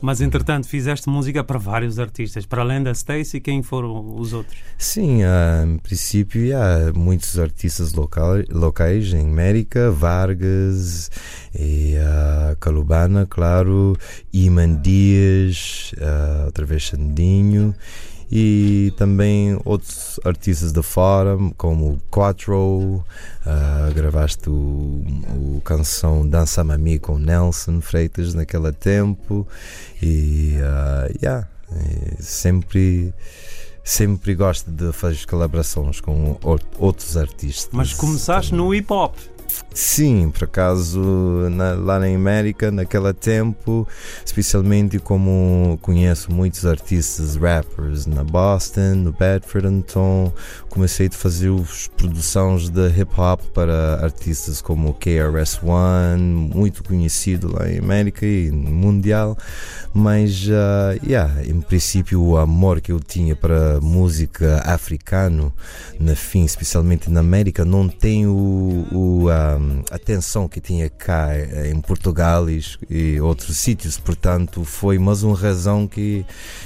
Mas, 0.00 0.20
entretanto, 0.20 0.66
fizeste 0.66 1.08
música 1.08 1.44
para 1.44 1.58
vários 1.58 1.98
artistas. 1.98 2.46
Para 2.46 2.62
além 2.62 2.82
da 2.82 2.92
Stacy, 2.92 3.40
quem 3.40 3.62
foram 3.62 4.16
os 4.16 4.32
outros? 4.32 4.58
Sim, 4.78 5.22
ah, 5.24 5.64
em 5.66 5.78
princípio 5.78 6.56
há 6.56 6.92
muitos 6.94 7.38
artistas 7.38 7.92
local, 7.92 8.36
locais 8.48 9.12
em 9.12 9.28
América, 9.28 9.90
Vargas, 9.90 11.10
e, 11.58 11.96
ah, 11.98 12.56
Calubana, 12.58 13.26
claro, 13.26 13.96
Iman 14.32 14.80
Dias, 14.80 15.92
ah, 16.00 16.44
outra 16.46 16.64
vez 16.64 16.82
Xandinho, 16.82 17.74
e 18.32 18.92
também 18.96 19.58
outros 19.64 20.20
artistas 20.24 20.72
de 20.72 20.82
fora, 20.82 21.36
como 21.56 22.00
Quattro, 22.10 23.04
ah, 23.44 23.90
gravaste 23.94 24.48
o, 24.48 24.52
o 24.52 25.60
canção 25.64 26.26
Dança 26.28 26.62
Mami 26.62 26.98
com 26.98 27.18
Nelson 27.18 27.80
Freitas 27.80 28.32
naquele 28.34 28.72
tempo, 28.72 29.46
e 30.00 30.56
ah, 30.62 31.08
yeah, 31.22 31.48
e 32.18 32.22
sempre 32.22 33.12
sempre 33.82 34.34
gosto 34.34 34.70
de 34.70 34.92
fazer 34.92 35.26
colaborações 35.26 36.00
com 36.00 36.38
ou- 36.42 36.58
outros 36.78 37.16
artistas. 37.16 37.70
Mas 37.72 37.92
começaste 37.92 38.54
no 38.54 38.72
hip 38.74 38.92
hop. 38.92 39.16
Sim, 39.72 40.32
por 40.32 40.44
acaso 40.44 40.98
na- 41.52 41.74
lá 41.74 42.00
na 42.00 42.06
América, 42.06 42.72
naquele 42.72 43.12
tempo, 43.12 43.86
especialmente 44.26 44.98
como 44.98 45.78
conheço 45.80 46.32
muitos 46.32 46.66
artistas 46.66 47.36
rappers 47.36 48.04
na 48.04 48.24
Boston, 48.24 48.96
no 48.96 49.12
Bedford, 49.12 49.68
então 49.68 50.34
comecei 50.68 51.06
a 51.06 51.10
fazer 51.12 51.50
os 51.50 51.86
produções 51.86 52.68
de 52.68 52.88
hip 52.88 53.12
hop 53.16 53.40
para 53.54 54.00
artistas 54.02 54.60
como 54.60 54.92
KRS-One, 54.92 56.20
muito 56.52 56.82
conhecido 56.82 57.52
lá 57.56 57.70
em 57.70 57.78
América 57.78 58.26
e 58.26 58.50
mundial, 58.50 59.38
mas 59.94 60.48
ah, 60.50 60.96
yeah, 61.06 61.46
em 61.46 61.60
princípio 61.60 62.20
o 62.20 62.36
amor 62.36 62.80
que 62.80 62.90
eu 62.90 62.98
tinha 62.98 63.36
para 63.36 63.80
música 63.80 64.62
africano, 64.66 65.52
na 65.98 66.16
fim, 66.16 66.44
especialmente 66.44 67.08
na 67.08 67.20
América, 67.20 67.64
não 67.64 67.88
tem 67.88 68.26
o, 68.26 68.86
o, 68.90 69.28
ah, 69.30 69.59
a 69.90 69.96
atenção 69.96 70.48
que 70.48 70.60
tinha 70.60 70.88
cá 70.88 71.34
eh, 71.34 71.70
em 71.70 71.80
Portugal 71.80 72.48
e, 72.48 72.62
e 72.88 73.20
outros 73.20 73.56
sítios, 73.56 73.98
portanto 73.98 74.64
foi 74.64 74.98
mais 74.98 75.22
uma 75.22 75.36
razão 75.36 75.86
que 75.86 76.24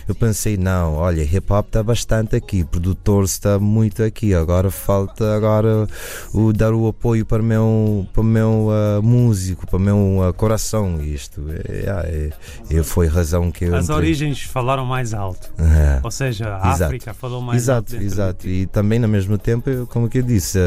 eu 0.09 0.14
pensei, 0.14 0.57
não, 0.57 0.94
olha, 0.94 1.22
hip 1.22 1.52
hop 1.52 1.66
está 1.66 1.83
bastante 1.83 2.37
aqui, 2.37 2.64
produtor 2.64 3.24
está 3.24 3.59
muito 3.59 4.02
aqui, 4.02 4.35
agora 4.35 4.70
falta 4.70 5.35
agora 5.35 5.87
o 6.33 6.52
dar 6.52 6.72
o 6.74 6.87
apoio 6.88 7.24
para 7.24 7.42
o 7.42 7.44
meu, 7.44 8.07
para 8.12 8.22
meu 8.22 8.68
ah, 8.70 9.00
músico, 9.02 9.66
para 9.66 9.76
o 9.76 9.80
meu 9.80 10.22
ah, 10.22 10.33
coração, 10.33 11.00
isto 11.02 11.44
é, 11.50 12.30
é, 12.70 12.76
é, 12.76 12.83
foi 12.83 13.07
a 13.07 13.11
razão 13.11 13.50
que 13.50 13.64
eu 13.64 13.74
As 13.74 13.85
entrei. 13.85 13.96
origens 13.96 14.42
falaram 14.42 14.85
mais 14.85 15.14
alto. 15.14 15.52
Ah. 15.74 16.00
Ou 16.02 16.11
seja, 16.11 16.57
a 16.57 16.68
Exato. 16.72 16.85
África 16.85 17.14
falou 17.14 17.40
mais 17.40 17.68
alto. 17.68 17.94
Exato, 17.94 17.98
de 17.98 18.04
exato. 18.04 18.35
ti. 18.42 18.48
E 18.48 18.66
também, 18.66 18.98
no 18.98 19.09
mesmo 19.09 19.37
tempo, 19.37 19.87
como 19.88 20.09
que 20.09 20.18
eu 20.18 20.22
disse, 20.22 20.59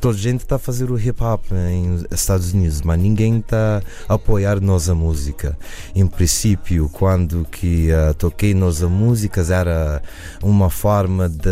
toda 0.00 0.16
a 0.16 0.18
gente 0.18 0.40
está 0.42 0.56
a 0.56 0.58
fazer 0.58 0.90
o 0.90 0.98
hip 0.98 1.22
hop 1.22 1.44
em 1.70 2.04
Estados 2.10 2.52
Unidos, 2.52 2.82
mas 2.82 2.98
ninguém 3.00 3.38
está 3.38 3.82
a 4.08 4.14
apoiar 4.14 4.60
nossa 4.60 4.94
música. 4.94 5.58
Em 5.94 6.06
princípio, 6.06 6.88
quando 6.92 7.46
que 7.50 7.90
eh, 7.90 8.12
toquei 8.14 8.54
nossa 8.54 8.88
músicas, 8.88 9.50
era 9.50 10.02
uma 10.42 10.70
forma 10.70 11.28
de 11.28 11.48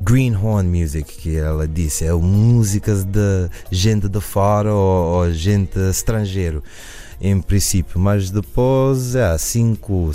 greenhorn 0.00 0.68
music, 0.68 1.16
que 1.16 1.36
ela 1.36 1.66
disse, 1.66 2.04
é 2.04 2.12
músicas 2.12 3.04
de 3.04 3.48
gente 3.70 4.08
de 4.08 4.20
fora 4.20 4.72
ou, 4.72 5.18
ou 5.18 5.32
gente 5.32 5.78
estrangeiro 5.90 6.62
em 7.20 7.40
princípio, 7.40 7.98
mas 7.98 8.30
depois, 8.30 9.16
há 9.16 9.38
5, 9.38 10.12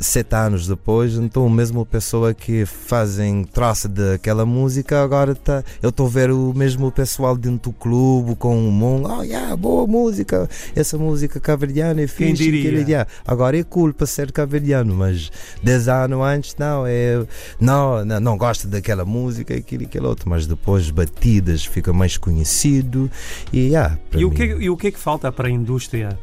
7 0.00 0.34
anos 0.34 0.66
depois, 0.66 1.14
então 1.14 1.46
a 1.46 1.50
mesma 1.50 1.84
pessoa 1.84 2.32
que 2.32 2.64
fazem 2.64 3.44
traça 3.44 3.88
daquela 3.88 4.46
música, 4.46 5.02
agora 5.02 5.34
tá, 5.34 5.64
eu 5.82 5.90
estou 5.90 6.06
a 6.06 6.10
ver 6.10 6.30
o 6.30 6.52
mesmo 6.54 6.90
pessoal 6.92 7.36
dentro 7.36 7.70
do 7.70 7.72
clube 7.72 8.36
com 8.36 8.68
o 8.68 8.70
mundo, 8.70 9.08
oh 9.10 9.22
yeah, 9.22 9.54
boa 9.56 9.86
música, 9.86 10.48
essa 10.74 10.96
música 10.96 11.40
caverdiana 11.40 12.02
é 12.02 12.06
Quem 12.06 12.28
fixe, 12.28 12.44
diria? 12.44 12.60
aquele, 12.60 12.90
yeah. 12.90 13.10
agora 13.26 13.58
é 13.58 13.62
cool 13.64 13.92
para 13.92 14.06
ser 14.06 14.30
caverdiano, 14.30 14.94
mas 14.94 15.30
10 15.62 15.88
anos 15.88 16.20
antes, 16.22 16.56
não, 16.58 16.86
é, 16.86 17.26
não, 17.60 18.04
não, 18.04 18.20
não 18.20 18.38
gosto 18.38 18.68
daquela 18.68 19.04
música, 19.04 19.54
aquilo 19.54 19.82
e 19.82 19.86
aquele 19.86 20.06
outro, 20.06 20.30
mas 20.30 20.46
depois 20.46 20.90
batidas 20.90 21.64
fica 21.64 21.92
mais 21.92 22.16
conhecido 22.16 23.10
e, 23.52 23.68
yeah, 23.68 23.98
E 24.14 24.24
o, 24.24 24.30
que, 24.30 24.44
e 24.44 24.70
o 24.70 24.76
que 24.76 24.88
é 24.88 24.90
que 24.90 24.98
falta 24.98 25.32
para 25.32 25.48
a 25.48 25.50
indústria 25.50 26.18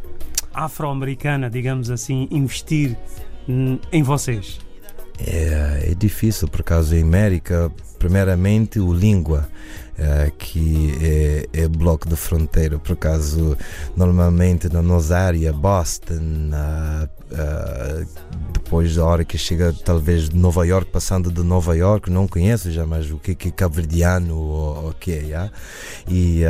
afro-americana, 0.53 1.49
digamos 1.49 1.91
assim, 1.91 2.27
investir 2.31 2.97
em 3.47 4.03
vocês? 4.03 4.59
É, 5.19 5.89
é 5.91 5.95
difícil, 5.95 6.47
por 6.47 6.63
causa 6.63 6.97
em 6.97 7.03
América, 7.03 7.71
primeiramente 7.97 8.79
o 8.79 8.93
língua, 8.93 9.47
eh, 9.97 10.31
que 10.37 10.93
é, 11.01 11.61
é 11.61 11.67
bloco 11.69 12.09
de 12.09 12.17
fronteira, 12.17 12.77
por 12.77 12.93
acaso 12.93 13.57
normalmente 13.95 14.67
na 14.67 14.81
nossa 14.81 15.17
área, 15.17 15.53
Boston, 15.53 16.49
ah, 16.53 17.07
depois 18.53 18.95
da 18.95 19.05
hora 19.05 19.23
que 19.23 19.37
chega 19.37 19.73
talvez 19.85 20.27
de 20.29 20.35
Nova 20.35 20.65
York, 20.65 20.91
passando 20.91 21.31
de 21.31 21.41
Nova 21.41 21.75
York, 21.75 22.11
não 22.11 22.27
conheço 22.27 22.69
jamais 22.71 23.09
o 23.09 23.17
que 23.17 23.33
que 23.35 23.47
é 23.47 23.51
caverdiano 23.51 24.35
ou 24.35 24.89
o 24.89 24.93
que 24.93 25.11
é, 25.13 25.49
e 26.07 26.43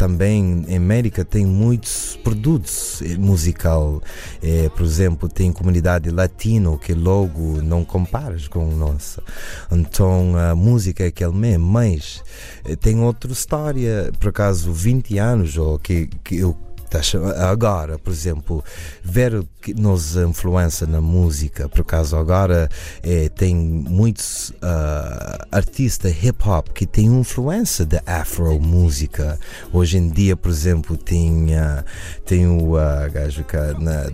também 0.00 0.64
em 0.66 0.76
América 0.78 1.26
tem 1.26 1.44
muitos 1.44 2.18
produtos 2.24 3.02
eh, 3.02 3.18
musical. 3.18 4.02
Eh, 4.42 4.70
por 4.74 4.82
exemplo, 4.82 5.28
tem 5.28 5.52
comunidade 5.52 6.08
latino 6.08 6.78
que 6.78 6.94
logo 6.94 7.60
não 7.60 7.84
comparas 7.84 8.48
com 8.48 8.62
a 8.62 8.74
nossa. 8.74 9.22
Então 9.70 10.34
a 10.38 10.54
música 10.54 11.04
é 11.04 11.08
aquele 11.08 11.34
mesmo, 11.34 11.66
mas 11.66 12.24
eh, 12.64 12.76
tem 12.76 12.98
outra 13.00 13.30
história. 13.30 14.10
Por 14.18 14.30
acaso, 14.30 14.72
20 14.72 15.18
anos 15.18 15.58
ou 15.58 15.78
que, 15.78 16.08
que 16.24 16.38
eu 16.38 16.56
agora, 17.38 17.98
por 17.98 18.12
exemplo, 18.12 18.64
ver 19.02 19.44
que 19.62 19.74
nos 19.74 20.16
influencia 20.16 20.86
na 20.86 21.00
música, 21.00 21.68
por 21.68 21.82
acaso 21.82 22.16
agora 22.16 22.68
eh, 23.02 23.28
tem 23.28 23.54
muitos 23.54 24.52
ah, 24.62 25.46
artistas 25.52 26.12
hip 26.22 26.48
hop 26.48 26.68
que 26.68 26.86
têm 26.86 27.06
influência 27.06 27.84
da 27.84 28.02
afro 28.06 28.58
música. 28.58 29.38
Hoje 29.72 29.98
em 29.98 30.08
dia, 30.08 30.34
por 30.36 30.50
exemplo, 30.50 30.96
tem, 30.96 31.54
ah, 31.54 31.84
tem 32.24 32.46
o 32.46 32.76
ah, 32.76 33.06
gajo 33.08 33.44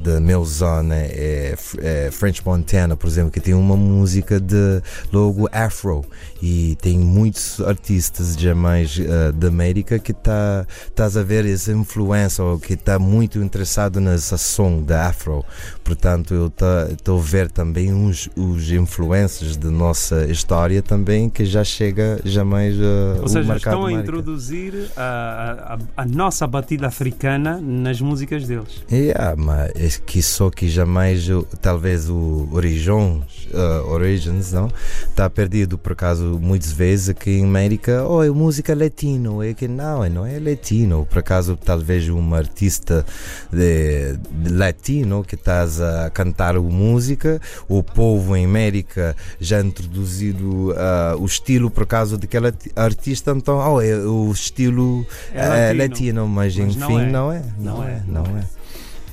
da 0.03 0.21
meu 0.21 0.45
zona, 0.45 0.97
é, 0.97 1.53
F- 1.53 1.79
é 1.81 2.11
French 2.11 2.45
Montana, 2.45 2.97
por 2.97 3.07
exemplo, 3.07 3.31
que 3.31 3.41
tem 3.41 3.55
uma 3.55 3.77
música 3.77 4.41
de 4.41 4.83
logo 5.13 5.49
afro 5.53 6.05
e 6.43 6.77
tem 6.83 6.99
muitos 6.99 7.61
artistas 7.61 8.35
já 8.35 8.55
mais 8.55 8.99
ah, 9.01 9.31
da 9.33 9.49
América 9.49 9.99
que 9.99 10.13
tá 10.13 10.67
a 10.97 11.23
ver 11.23 11.47
essa 11.47 11.71
influência 11.73 12.43
que 12.67 12.75
está 12.75 12.99
muito 12.99 13.39
interessado 13.39 14.01
nessa 14.01 14.37
som 14.37 14.83
da 14.83 15.07
afro. 15.07 15.45
Portanto 15.85 16.35
eu 16.35 16.53
estou 16.93 17.21
a 17.21 17.23
ver 17.23 17.49
também 17.49 17.93
uns 17.95 18.29
os 18.35 18.73
influências 18.73 19.57
da 19.57 19.71
nossa 19.71 20.25
história 20.27 20.83
também 20.83 21.31
que 21.31 21.45
já 21.45 21.63
chega 21.63 22.21
já 22.25 22.45
mais 22.45 22.75
ah, 22.77 23.21
Ou 23.23 23.29
seja, 23.29 23.55
estão 23.57 23.87
a 23.87 23.93
introduzir 23.93 24.91
a, 24.97 25.75
a- 25.97 26.03
a 26.03 26.05
nossa 26.05 26.45
batida 26.45 26.89
africana 26.89 27.61
nas 27.63 28.01
músicas 28.01 28.49
deles. 28.49 28.83
Yeah, 28.91 29.37
mas 29.37 29.71
é 29.77 29.89
que 30.05 30.21
só 30.21 30.51
que 30.51 30.69
jamais 30.69 31.29
talvez 31.63 32.11
o 32.11 32.49
Origins, 32.51 33.23
uh, 33.55 33.87
Origins 33.93 34.53
não 34.53 34.69
está 35.09 35.31
perdido 35.31 35.79
por 35.79 35.93
acaso 35.93 36.37
muitas 36.43 36.73
vezes 36.73 37.11
aqui 37.11 37.31
em 37.31 37.45
América 37.45 38.05
oh 38.09 38.25
é 38.25 38.31
música 38.31 38.75
latino. 38.75 39.41
É 39.41 39.55
que 39.55 39.69
não 39.69 40.09
não 40.09 40.27
é 40.27 40.41
latino. 40.41 41.07
Por 41.09 41.19
acaso 41.19 41.57
talvez 41.57 42.09
um 42.09 42.21
artista 42.57 43.05
de, 43.53 44.17
de 44.31 44.53
latino 44.55 45.23
que 45.23 45.35
estás 45.35 45.79
a 45.81 46.09
cantar 46.09 46.59
música 46.59 47.39
o 47.69 47.83
povo 47.83 48.35
em 48.35 48.47
América 48.47 49.15
já 49.39 49.61
introduzido 49.61 50.71
uh, 50.71 51.21
o 51.21 51.27
estilo 51.27 51.71
por 51.71 51.85
causa 51.87 52.17
daquela 52.17 52.47
arti- 52.49 52.73
artista 52.75 53.33
então 53.37 53.59
oh 53.59 53.81
é 53.83 53.95
o 53.99 54.31
estilo 54.33 55.07
É 55.35 55.71
eh, 55.71 55.73
latino. 55.75 55.83
latino, 55.83 56.29
mas, 56.29 56.57
Mas 56.57 56.77
não 56.77 56.91
enfim 56.91 57.01
é. 57.03 57.11
não 57.11 57.33
é 57.33 57.43
Não 57.59 57.85
é, 57.85 58.03
não 58.07 58.23
não 58.25 58.39
é 58.39 58.45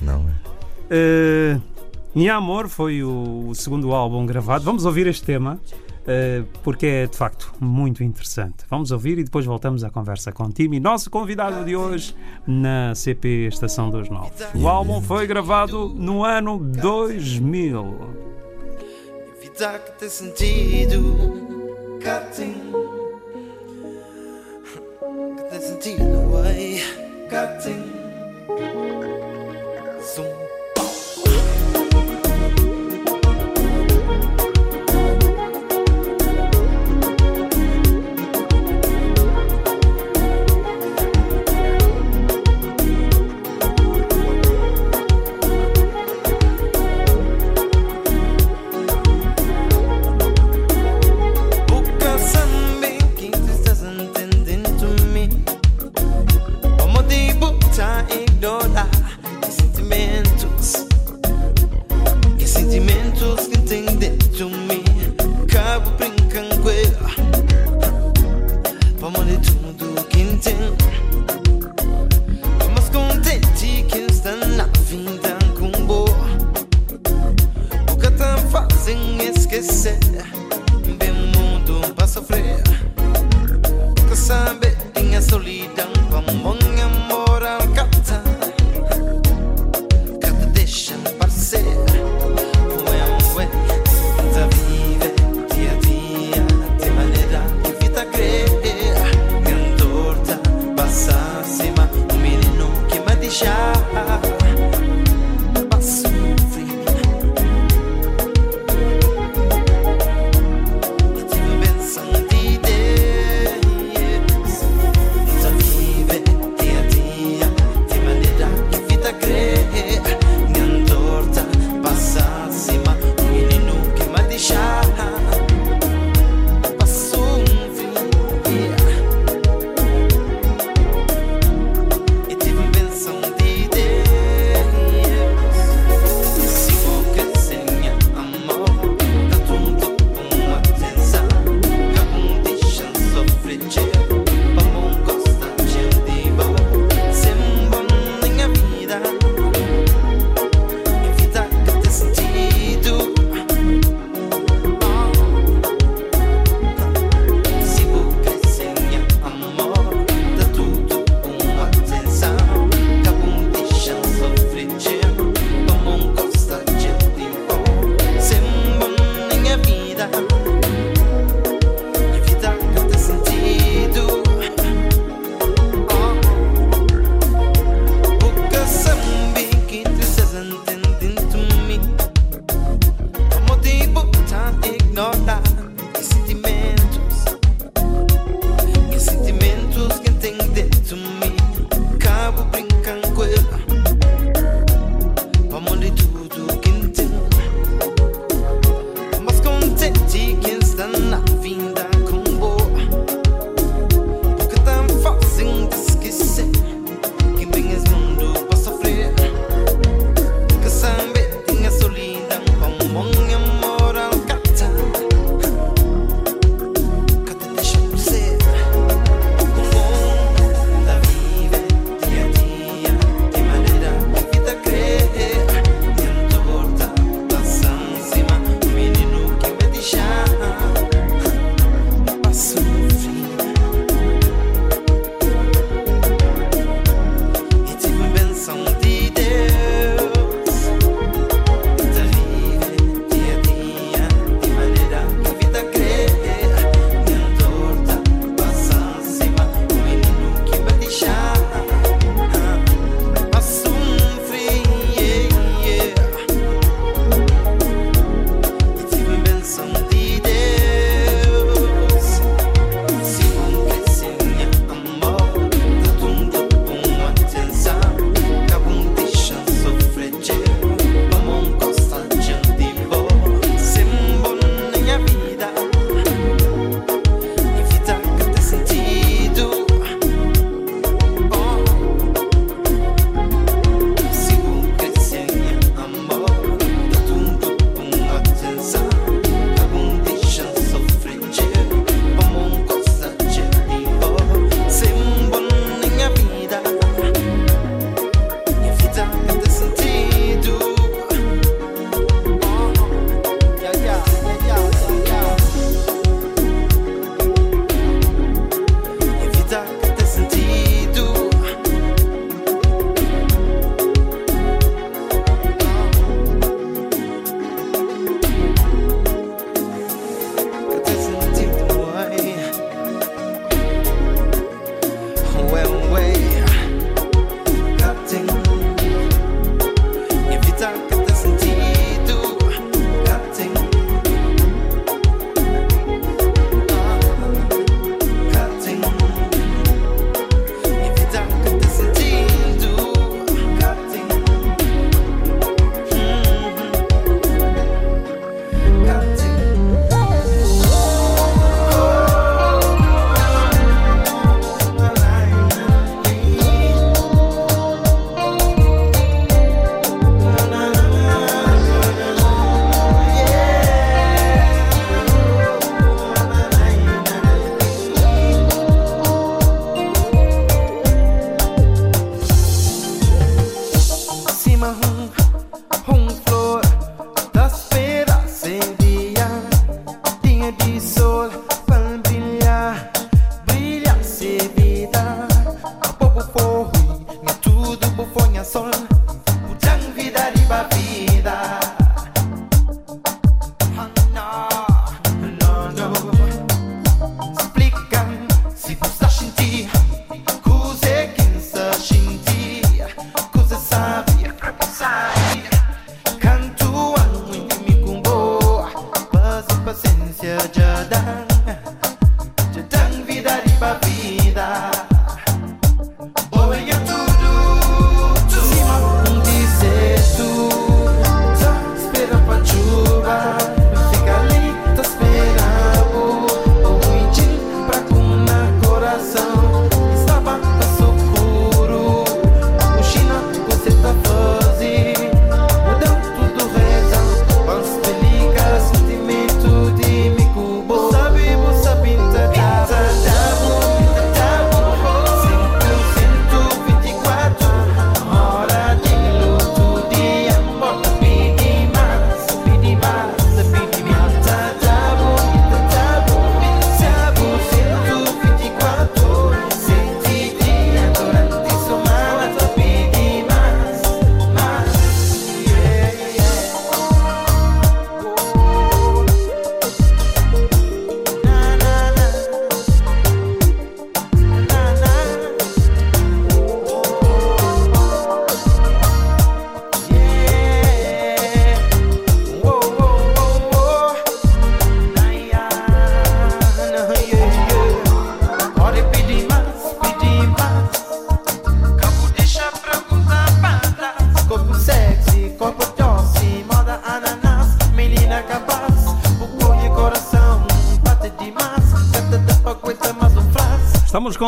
não 0.00 0.24
é 0.90 1.60
Minha 2.14 2.36
Amor 2.36 2.68
foi 2.68 3.02
o 3.02 3.52
segundo 3.54 3.92
álbum 3.92 4.24
gravado. 4.24 4.64
Vamos 4.64 4.84
ouvir 4.84 5.06
este 5.08 5.24
tema. 5.24 5.58
Uh, 6.04 6.46
porque 6.62 6.86
é 6.86 7.06
de 7.06 7.16
facto 7.16 7.52
muito 7.60 8.02
interessante. 8.02 8.64
Vamos 8.68 8.90
ouvir 8.90 9.18
e 9.18 9.24
depois 9.24 9.44
voltamos 9.44 9.84
à 9.84 9.90
conversa 9.90 10.32
com 10.32 10.44
o 10.44 10.52
Timi, 10.52 10.78
nosso 10.80 11.10
convidado 11.10 11.64
de 11.64 11.76
hoje 11.76 12.14
na 12.46 12.94
CP 12.94 13.48
Estação 13.48 13.90
29. 13.90 14.30
O 14.54 14.68
álbum 14.68 15.00
foi 15.00 15.26
gravado 15.26 15.88
no 15.88 16.24
ano 16.24 16.58
2000. 16.58 18.24
Vida 19.40 19.78
que 19.78 19.98
tem 19.98 20.08
sentido. 20.08 21.16
Que 22.00 22.36
tem 22.36 22.54
sentido. 25.60 26.24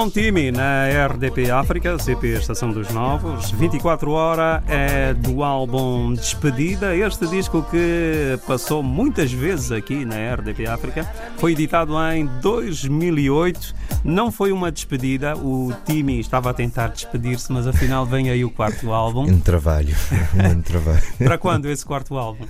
O 0.07 0.11
time 0.11 0.52
na 0.52 0.86
RDP 1.09 1.50
África, 1.50 1.98
CP 1.98 2.28
Estação 2.28 2.70
dos 2.70 2.90
Novos. 2.90 3.50
24 3.50 4.12
horas 4.12 4.62
é 4.68 5.12
do 5.12 5.42
álbum 5.42 6.14
Despedida. 6.14 6.94
Este 6.94 7.26
disco 7.26 7.61
que 7.68 8.38
passou 8.46 8.84
muitas 8.84 9.32
vezes 9.32 9.72
aqui 9.72 10.04
na 10.04 10.32
RDP 10.34 10.68
África 10.68 11.04
foi 11.38 11.52
editado 11.52 11.92
em 12.12 12.24
2008. 12.40 13.74
Não 14.04 14.30
foi 14.30 14.52
uma 14.52 14.70
despedida, 14.70 15.36
o 15.36 15.72
time 15.84 16.20
estava 16.20 16.50
a 16.50 16.54
tentar 16.54 16.86
despedir-se, 16.86 17.52
mas 17.52 17.66
afinal 17.66 18.07
vem 18.07 18.30
aí 18.30 18.44
o 18.44 18.50
quarto 18.50 18.92
álbum. 18.92 19.26
Um 19.26 19.40
trabalho, 19.40 19.96
um 20.57 20.62
trabalho. 20.62 21.02
Para 21.18 21.36
quando 21.36 21.66
esse 21.66 21.84
quarto 21.84 22.16
álbum? 22.16 22.44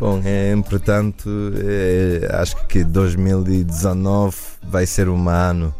Bom, 0.00 0.20
é 0.24 0.56
portanto, 0.68 1.30
é, 1.56 2.28
acho 2.32 2.66
que 2.66 2.82
2019 2.82 4.36
vai 4.64 4.86
ser 4.86 5.08
um 5.08 5.28
ano 5.28 5.72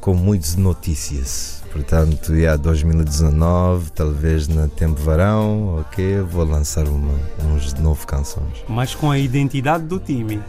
com 0.00 0.14
muitas 0.14 0.56
notícias. 0.56 1.62
Portanto, 1.72 2.34
já 2.34 2.56
2019, 2.56 3.92
talvez 3.92 4.48
no 4.48 4.68
tempo 4.68 5.00
verão, 5.00 5.80
ok, 5.80 6.20
vou 6.22 6.44
lançar 6.44 6.88
uma, 6.88 7.14
uns 7.44 7.74
nove 7.74 8.06
canções. 8.06 8.64
Mas 8.68 8.94
com 8.94 9.10
a 9.10 9.18
identidade 9.18 9.84
do 9.84 10.00
time. 10.00 10.40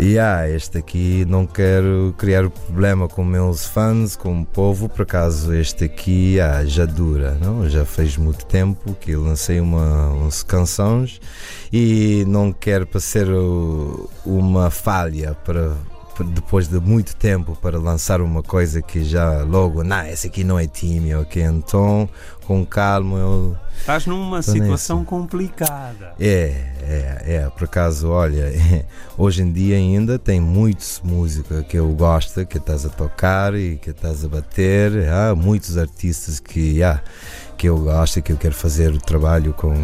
E 0.00 0.18
ah, 0.18 0.48
este 0.48 0.78
aqui 0.78 1.24
não 1.28 1.46
quero 1.46 2.14
criar 2.16 2.48
problema 2.48 3.06
com 3.06 3.22
meus 3.22 3.66
fãs, 3.66 4.16
com 4.16 4.40
o 4.40 4.46
povo, 4.46 4.88
por 4.88 5.02
acaso 5.02 5.52
este 5.52 5.84
aqui 5.84 6.40
ah, 6.40 6.64
já 6.64 6.86
dura, 6.86 7.36
não? 7.40 7.68
já 7.68 7.84
fez 7.84 8.16
muito 8.16 8.46
tempo 8.46 8.94
que 8.94 9.10
eu 9.10 9.22
lancei 9.22 9.60
uma, 9.60 10.08
umas 10.08 10.42
canções 10.42 11.20
e 11.70 12.24
não 12.26 12.52
quero 12.52 12.88
ser 12.98 13.28
uma 14.24 14.70
falha 14.70 15.36
para 15.44 15.72
depois 16.34 16.68
de 16.68 16.78
muito 16.78 17.16
tempo 17.16 17.56
para 17.60 17.78
lançar 17.78 18.20
uma 18.20 18.42
coisa 18.42 18.82
que 18.82 19.04
já 19.04 19.42
logo, 19.42 19.82
não, 19.82 20.04
esse 20.06 20.26
aqui 20.26 20.44
não 20.44 20.58
é 20.58 20.66
time, 20.66 21.14
ok? 21.14 21.42
Então, 21.42 22.08
com 22.46 22.64
calma, 22.64 23.18
eu 23.18 23.56
Estás 23.78 24.06
numa 24.06 24.40
situação 24.42 25.04
complicada. 25.04 26.14
é, 26.20 26.72
é, 26.82 27.22
é, 27.34 27.50
por 27.50 27.64
acaso, 27.64 28.10
olha, 28.10 28.52
hoje 29.18 29.42
em 29.42 29.50
dia 29.50 29.76
ainda 29.76 30.20
tem 30.20 30.40
muitos 30.40 31.00
música 31.02 31.64
que 31.64 31.76
eu 31.76 31.88
gosto, 31.88 32.46
que 32.46 32.58
estás 32.58 32.86
a 32.86 32.88
tocar 32.88 33.54
e 33.54 33.76
que 33.76 33.90
estás 33.90 34.24
a 34.24 34.28
bater, 34.28 35.08
há 35.08 35.34
muitos 35.34 35.76
artistas 35.76 36.38
que, 36.38 36.80
ah, 36.82 37.02
que 37.56 37.68
eu 37.68 37.76
gosto 37.78 38.18
e 38.18 38.22
que 38.22 38.30
eu 38.30 38.36
quero 38.36 38.54
fazer 38.54 38.92
o 38.92 38.98
trabalho 38.98 39.52
com, 39.52 39.74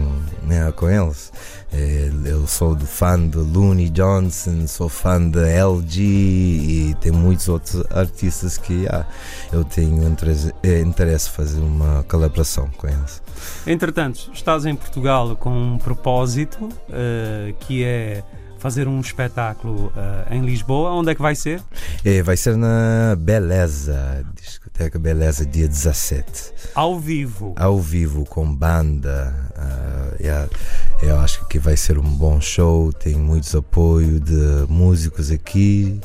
né, 0.44 0.70
com 0.72 0.88
eles. 0.88 1.32
É, 1.72 2.10
Eu 2.24 2.46
sou 2.46 2.74
do 2.74 2.86
fã 2.86 3.28
de 3.28 3.36
Looney 3.36 3.90
Johnson, 3.90 4.66
sou 4.66 4.88
fã 4.88 5.20
de 5.28 5.38
LG 5.38 6.00
e 6.02 6.96
tem 7.00 7.12
muitos 7.12 7.48
outros 7.48 7.84
artistas 7.90 8.56
que 8.56 8.86
ah, 8.88 9.06
eu 9.52 9.64
tenho 9.64 10.06
interesse, 10.08 10.52
eh, 10.62 10.80
interesse 10.80 11.28
em 11.28 11.32
fazer 11.32 11.60
uma 11.60 12.02
colaboração 12.04 12.68
com 12.76 12.88
eles. 12.88 13.22
Entretanto, 13.66 14.30
estás 14.32 14.64
em 14.64 14.74
Portugal 14.74 15.36
com 15.36 15.50
um 15.50 15.78
propósito 15.78 16.68
eh, 16.90 17.54
que 17.60 17.84
é 17.84 18.22
fazer 18.58 18.88
um 18.88 19.00
espetáculo 19.00 19.92
eh, 19.96 20.36
em 20.36 20.44
Lisboa. 20.44 20.90
Onde 20.92 21.12
é 21.12 21.14
que 21.14 21.22
vai 21.22 21.34
ser? 21.34 21.62
É, 22.04 22.22
vai 22.22 22.36
ser 22.36 22.56
na 22.56 23.14
Beleza, 23.18 24.24
discoteca 24.78 24.98
Beleza, 24.98 25.44
dia 25.44 25.66
17. 25.66 26.52
Ao 26.74 26.98
vivo. 26.98 27.52
Ao 27.56 27.80
vivo, 27.80 28.24
com 28.24 28.54
banda. 28.54 29.34
ah, 29.56 30.14
yeah. 30.20 30.48
Eu 31.02 31.18
acho 31.18 31.46
que 31.48 31.58
vai 31.58 31.76
ser 31.76 31.98
um 31.98 32.08
bom 32.08 32.40
show. 32.40 32.92
Tem 32.92 33.16
muitos 33.16 33.54
apoio 33.54 34.20
de 34.20 34.66
músicos 34.68 35.30
aqui. 35.32 36.00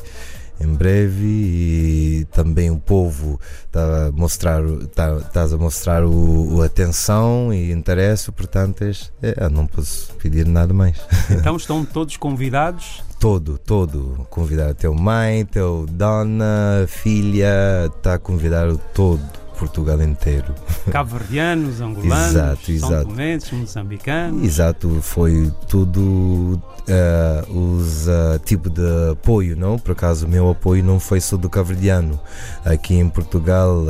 Em 0.60 0.72
breve 0.72 1.24
e 1.26 2.26
também 2.30 2.70
o 2.70 2.78
povo 2.78 3.40
está 3.66 4.06
a 4.06 4.12
mostrar, 4.12 4.62
tá, 4.94 5.16
estás 5.16 5.52
a 5.52 5.56
mostrar 5.56 6.04
o, 6.04 6.56
o 6.56 6.62
atenção 6.62 7.52
e 7.52 7.72
interesse, 7.72 8.30
portanto 8.30 8.84
é, 9.20 9.48
não 9.48 9.66
posso 9.66 10.14
pedir 10.14 10.46
nada 10.46 10.72
mais. 10.72 10.96
Então 11.30 11.56
estão 11.56 11.84
todos 11.84 12.16
convidados. 12.16 13.02
Todo, 13.18 13.58
todo. 13.58 14.26
Convidar 14.30 14.74
teu 14.74 14.94
mãe, 14.94 15.44
teu 15.44 15.86
dona, 15.90 16.86
filha, 16.86 17.86
está 17.86 18.14
a 18.14 18.18
convidar 18.18 18.68
o 18.68 18.78
todo, 18.78 19.22
Portugal 19.58 20.00
inteiro. 20.02 20.54
Cabo-verdianos, 20.90 21.80
angolanos, 21.82 22.34
Exato, 22.34 22.70
exato. 22.72 23.08
tomenses, 23.08 23.50
moçambicanos. 23.52 24.44
Exato, 24.44 24.98
foi 25.00 25.52
tudo 25.68 26.60
eh, 26.86 27.44
os 27.48 28.08
eh, 28.08 28.38
tipo 28.44 28.68
de 28.68 28.82
apoio, 29.12 29.56
não? 29.56 29.78
Por 29.78 29.92
acaso 29.92 30.26
o 30.26 30.28
meu 30.28 30.50
apoio 30.50 30.84
não 30.84 31.00
foi 31.00 31.20
só 31.20 31.36
do 31.36 31.48
caverdiano. 31.48 32.20
Aqui 32.64 32.94
em 32.94 33.08
Portugal 33.08 33.84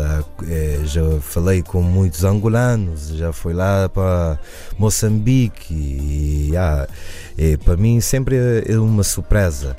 eh, 0.46 0.80
já 0.84 1.02
falei 1.20 1.62
com 1.62 1.82
muitos 1.82 2.24
angolanos, 2.24 3.08
já 3.08 3.32
fui 3.32 3.52
lá 3.52 3.88
para 3.88 4.38
Moçambique 4.78 5.74
e 5.74 6.56
ah, 6.56 6.86
eh, 7.36 7.56
para 7.56 7.76
mim 7.76 8.00
sempre 8.00 8.36
é 8.66 8.78
uma 8.78 9.02
surpresa. 9.02 9.76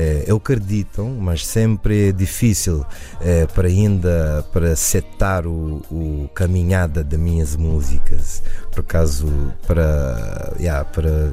Eh, 0.00 0.22
eu 0.28 0.36
acredito, 0.36 1.04
mas 1.04 1.44
sempre 1.44 2.10
é 2.10 2.12
difícil 2.12 2.86
eh, 3.20 3.48
para 3.52 3.66
ainda 3.66 4.46
para 4.52 4.76
setar 4.76 5.44
o, 5.44 5.82
o 5.90 6.30
caminhada 6.32 7.02
das 7.02 7.18
minhas 7.18 7.56
músicas. 7.56 8.40
Por 8.70 8.78
acaso, 8.78 9.26
para, 9.66 10.54
yeah, 10.56 10.84
para, 10.84 11.32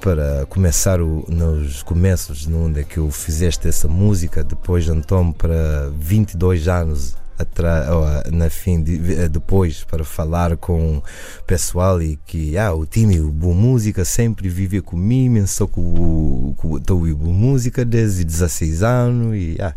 para 0.00 0.46
começar 0.46 1.02
o, 1.02 1.26
nos 1.28 1.82
começos, 1.82 2.46
onde 2.46 2.80
é 2.80 2.82
que 2.82 2.96
eu 2.96 3.10
fizeste 3.10 3.68
essa 3.68 3.86
música, 3.86 4.42
depois 4.42 4.88
então 4.88 5.30
para 5.30 5.90
22 5.98 6.68
anos 6.68 7.14
ah, 7.38 8.24
na 8.32 8.48
fim 8.50 8.82
de- 8.82 9.14
eh, 9.14 9.28
depois 9.28 9.84
para 9.84 10.04
falar 10.04 10.56
com 10.56 10.98
o 10.98 11.02
pessoal 11.46 12.00
e 12.02 12.18
que 12.26 12.56
ah, 12.56 12.72
o 12.72 12.86
time 12.86 13.20
o 13.20 13.30
Boa 13.30 13.54
Música 13.54 14.04
sempre 14.04 14.48
vive 14.48 14.80
comigo 14.80 15.46
só 15.46 15.66
com- 15.66 16.54
estou 16.78 17.06
em 17.06 17.12
Boa 17.14 17.32
Música 17.32 17.84
desde 17.84 18.24
16 18.24 18.82
anos 18.82 19.34
e, 19.36 19.56
ah, 19.60 19.74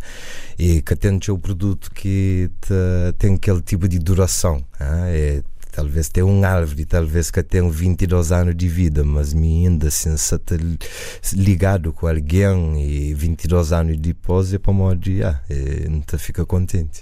e 0.57 0.81
que 0.81 0.95
tem 0.95 1.19
o 1.29 1.37
produto 1.37 1.91
que 1.91 2.49
te- 2.61 3.13
tem 3.17 3.35
aquele 3.35 3.61
tipo 3.61 3.87
de 3.87 3.99
duração 3.99 4.63
ah, 4.79 5.07
é, 5.09 5.41
Talvez 5.79 6.09
tenha 6.09 6.25
um 6.25 6.43
árvore, 6.43 6.83
talvez 6.83 7.31
que 7.31 7.41
tenha 7.41 7.69
22 7.69 8.33
anos 8.33 8.53
de 8.53 8.67
vida, 8.67 9.01
mas 9.01 9.33
me 9.33 9.65
ainda 9.65 9.87
assim 9.87 10.17
se 10.17 10.37
ligado 11.37 11.93
com 11.93 12.05
alguém 12.05 12.83
e 12.83 13.13
22 13.13 13.71
anos 13.71 13.97
depois 13.97 14.53
é 14.53 14.57
para 14.57 14.73
morrer, 14.73 15.23
ah, 15.23 15.41
é, 15.49 15.87
te 16.05 16.17
fica 16.17 16.45
contente. 16.45 17.01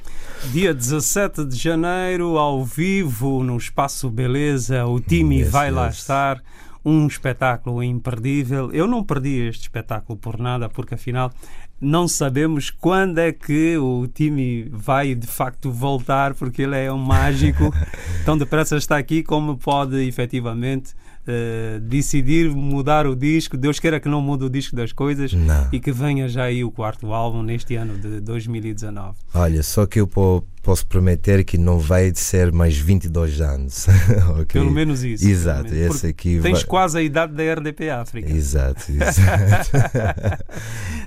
Dia 0.52 0.76
17 0.76 1.46
de 1.46 1.56
janeiro, 1.56 2.38
ao 2.38 2.64
vivo, 2.64 3.42
no 3.42 3.58
Espaço 3.58 4.12
Beleza, 4.12 4.86
o 4.86 5.00
time 5.00 5.40
Yes, 5.40 5.50
vai 5.50 5.72
lá 5.72 5.88
yes. 5.88 5.98
estar. 5.98 6.44
Um 6.86 7.08
espetáculo 7.08 7.84
imperdível. 7.84 8.72
Eu 8.72 8.88
não 8.88 9.04
perdi 9.04 9.48
este 9.50 9.64
espetáculo 9.64 10.18
por 10.18 10.38
nada, 10.38 10.70
porque 10.70 10.94
afinal 10.94 11.34
não 11.80 12.08
sabemos 12.08 12.70
quando 12.70 13.20
é 13.20 13.32
que 13.32 13.78
o 13.78 14.08
time 14.08 14.68
vai 14.72 15.14
de 15.14 15.28
facto 15.28 15.72
voltar, 15.72 16.34
porque 16.34 16.64
ele 16.64 16.76
é 16.76 16.92
um 16.92 16.98
mágico. 16.98 17.74
Tão 18.26 18.38
depressa 18.38 18.78
está 18.78 18.98
aqui 18.98 19.24
como 19.24 19.58
pode 19.58 19.98
efetivamente 20.08 20.94
eh, 21.28 21.80
decidir 21.82 22.50
mudar 22.50 23.06
o 23.06 23.16
disco. 23.16 23.58
Deus 23.58 23.80
queira 23.80 24.00
que 24.00 24.08
não 24.10 24.22
mude 24.22 24.46
o 24.46 24.50
disco 24.50 24.76
das 24.76 24.92
coisas 24.94 25.34
Não. 25.34 25.68
e 25.72 25.80
que 25.80 25.92
venha 25.92 26.28
já 26.30 26.44
aí 26.46 26.64
o 26.64 26.72
quarto 26.72 27.12
álbum 27.14 27.44
neste 27.44 27.76
ano 27.76 27.98
de 27.98 28.20
2019. 28.22 29.16
Olha, 29.34 29.62
só 29.64 29.86
que 29.86 30.00
eu 30.00 30.08
po- 30.08 30.44
posso 30.64 30.86
prometer 30.86 31.44
que 31.46 31.58
não 31.58 31.80
vai 31.80 32.12
ser 32.16 32.52
mais 32.52 32.78
22 32.78 33.40
anos. 33.42 33.88
ok? 34.40 34.46
Pelo 34.48 34.72
menos 34.72 35.04
isso. 35.04 35.28
Exato, 35.28 35.74
menos. 35.74 35.96
esse 35.98 36.08
aqui 36.08 36.40
Tens 36.42 36.60
vai- 36.60 36.64
quase 36.66 36.98
a 36.98 37.02
idade 37.02 37.34
da 37.34 37.44
RDP 37.54 37.90
África. 37.90 38.32
Exato, 38.32 38.84
exato. 38.92 39.72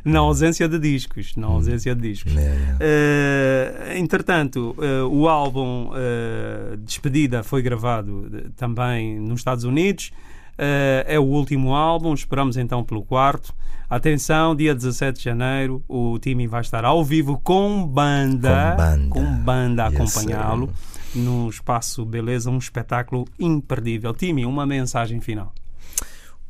Na 0.05 0.21
ausência 0.21 0.69
de 0.69 0.79
discos. 0.79 1.35
Na 1.37 1.47
ausência 1.47 1.95
de 1.95 2.01
discos. 2.11 2.37
É, 2.37 2.57
é. 2.81 3.30
Eh, 3.71 3.99
entretanto, 3.99 4.75
eh, 4.81 5.03
o 5.03 5.29
álbum 5.29 5.91
eh, 5.95 6.77
Despedida 6.79 7.43
foi 7.43 7.63
gravado 7.63 8.29
também 8.57 9.19
nos 9.19 9.41
Estados 9.41 9.65
Unidos. 9.65 10.11
Eh, 10.59 11.05
é 11.09 11.19
o 11.19 11.23
último 11.25 11.75
álbum, 11.75 12.13
esperamos 12.13 12.57
então 12.57 12.83
pelo 12.85 13.03
quarto. 13.03 13.55
Atenção, 13.89 14.55
dia 14.55 14.75
17 14.75 15.19
de 15.19 15.25
janeiro, 15.25 15.83
o 15.89 16.19
time 16.19 16.47
vai 16.47 16.61
estar 16.61 16.85
ao 16.85 17.05
vivo 17.05 17.39
com 17.43 17.85
banda, 17.87 18.73
Com 18.73 18.77
banda. 18.77 19.09
com 19.11 19.37
banda 19.43 19.85
a 19.85 19.89
Yes, 19.89 20.17
acompanhá-lo 20.17 20.71
no 21.15 21.49
espaço 21.49 22.05
Beleza, 22.05 22.51
um 22.51 22.59
espetáculo 22.59 23.27
imperdível. 23.39 24.15
Time, 24.15 24.47
uma 24.47 24.65
mensagem 24.65 25.21
final. 25.21 25.53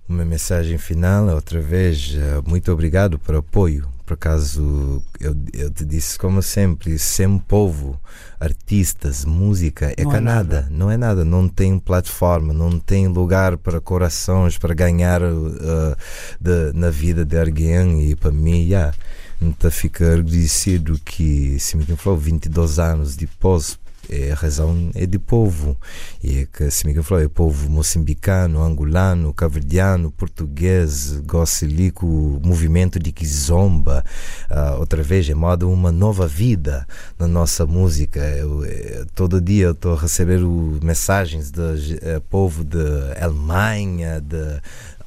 Uma 0.06 0.24
mensagem 0.24 0.76
final, 0.76 1.28
outra 1.28 1.60
vez, 1.60 2.14
muito 2.46 2.70
obrigado 2.72 3.18
por 3.18 3.36
apoio. 3.36 3.88
Por 4.11 4.14
acaso, 4.14 5.00
eu, 5.20 5.36
eu 5.52 5.70
te 5.70 5.84
disse, 5.84 6.18
como 6.18 6.42
sempre, 6.42 6.98
sem 6.98 7.38
povo, 7.38 7.96
artistas, 8.40 9.24
música, 9.24 9.94
é 9.96 10.02
Não 10.02 10.11
que 10.11 10.16
é 10.16 10.20
nada. 10.20 10.66
não 10.68 10.90
é 10.90 10.96
nada, 10.96 11.24
não 11.24 11.48
tem 11.48 11.78
plataforma, 11.78 12.52
não 12.52 12.76
tem 12.80 13.06
lugar 13.06 13.56
para 13.56 13.80
corações, 13.80 14.58
para 14.58 14.74
ganhar 14.74 15.22
eh, 15.22 15.96
de- 16.40 16.72
na 16.76 16.90
vida 16.90 17.24
de 17.24 17.38
alguém. 17.38 18.11
E 18.11 18.16
para 18.16 18.32
mim, 18.32 18.64
yeah, 18.64 18.92
Então 19.40 19.70
fica 19.70 20.04
agradecido 20.14 20.98
que 21.04 21.56
Simiquim 21.61 21.94
falou 21.94 22.18
22 22.18 22.80
anos 22.80 23.14
depois 23.14 23.78
é, 24.11 24.32
a 24.32 24.34
razão 24.34 24.90
é 24.94 25.06
de 25.06 25.18
povo. 25.18 25.76
E 26.22 26.38
é 26.40 26.46
que 26.46 26.70
Simiquim 26.70 27.02
falou 27.02 27.22
é 27.24 27.28
povo 27.28 27.70
moçambicano, 27.70 28.62
angolano, 28.62 29.32
caverdiano, 29.32 30.11
português, 30.11 31.12
gocilico, 31.26 32.06
movimento 32.44 32.98
de 32.98 33.12
Kizomba 33.12 34.04
ah, 34.48 34.76
outra 34.78 35.02
vez 35.02 35.28
é 35.28 35.34
modo 35.34 35.70
uma 35.70 35.92
nova 35.92 36.26
vida 36.26 36.86
na 37.18 37.26
nossa 37.28 37.66
música. 37.66 38.20
Eu, 38.20 38.64
eh, 38.64 39.04
todo 39.14 39.40
dia 39.40 39.66
eu 39.66 39.72
estou 39.72 39.94
a 39.94 40.00
receber 40.00 40.42
o- 40.42 40.78
mensagens 40.82 41.50
do 41.50 41.62
eh, 42.02 42.20
povo 42.28 42.64
da 42.64 42.78
Alemanha 43.20 44.20
de 44.20 44.61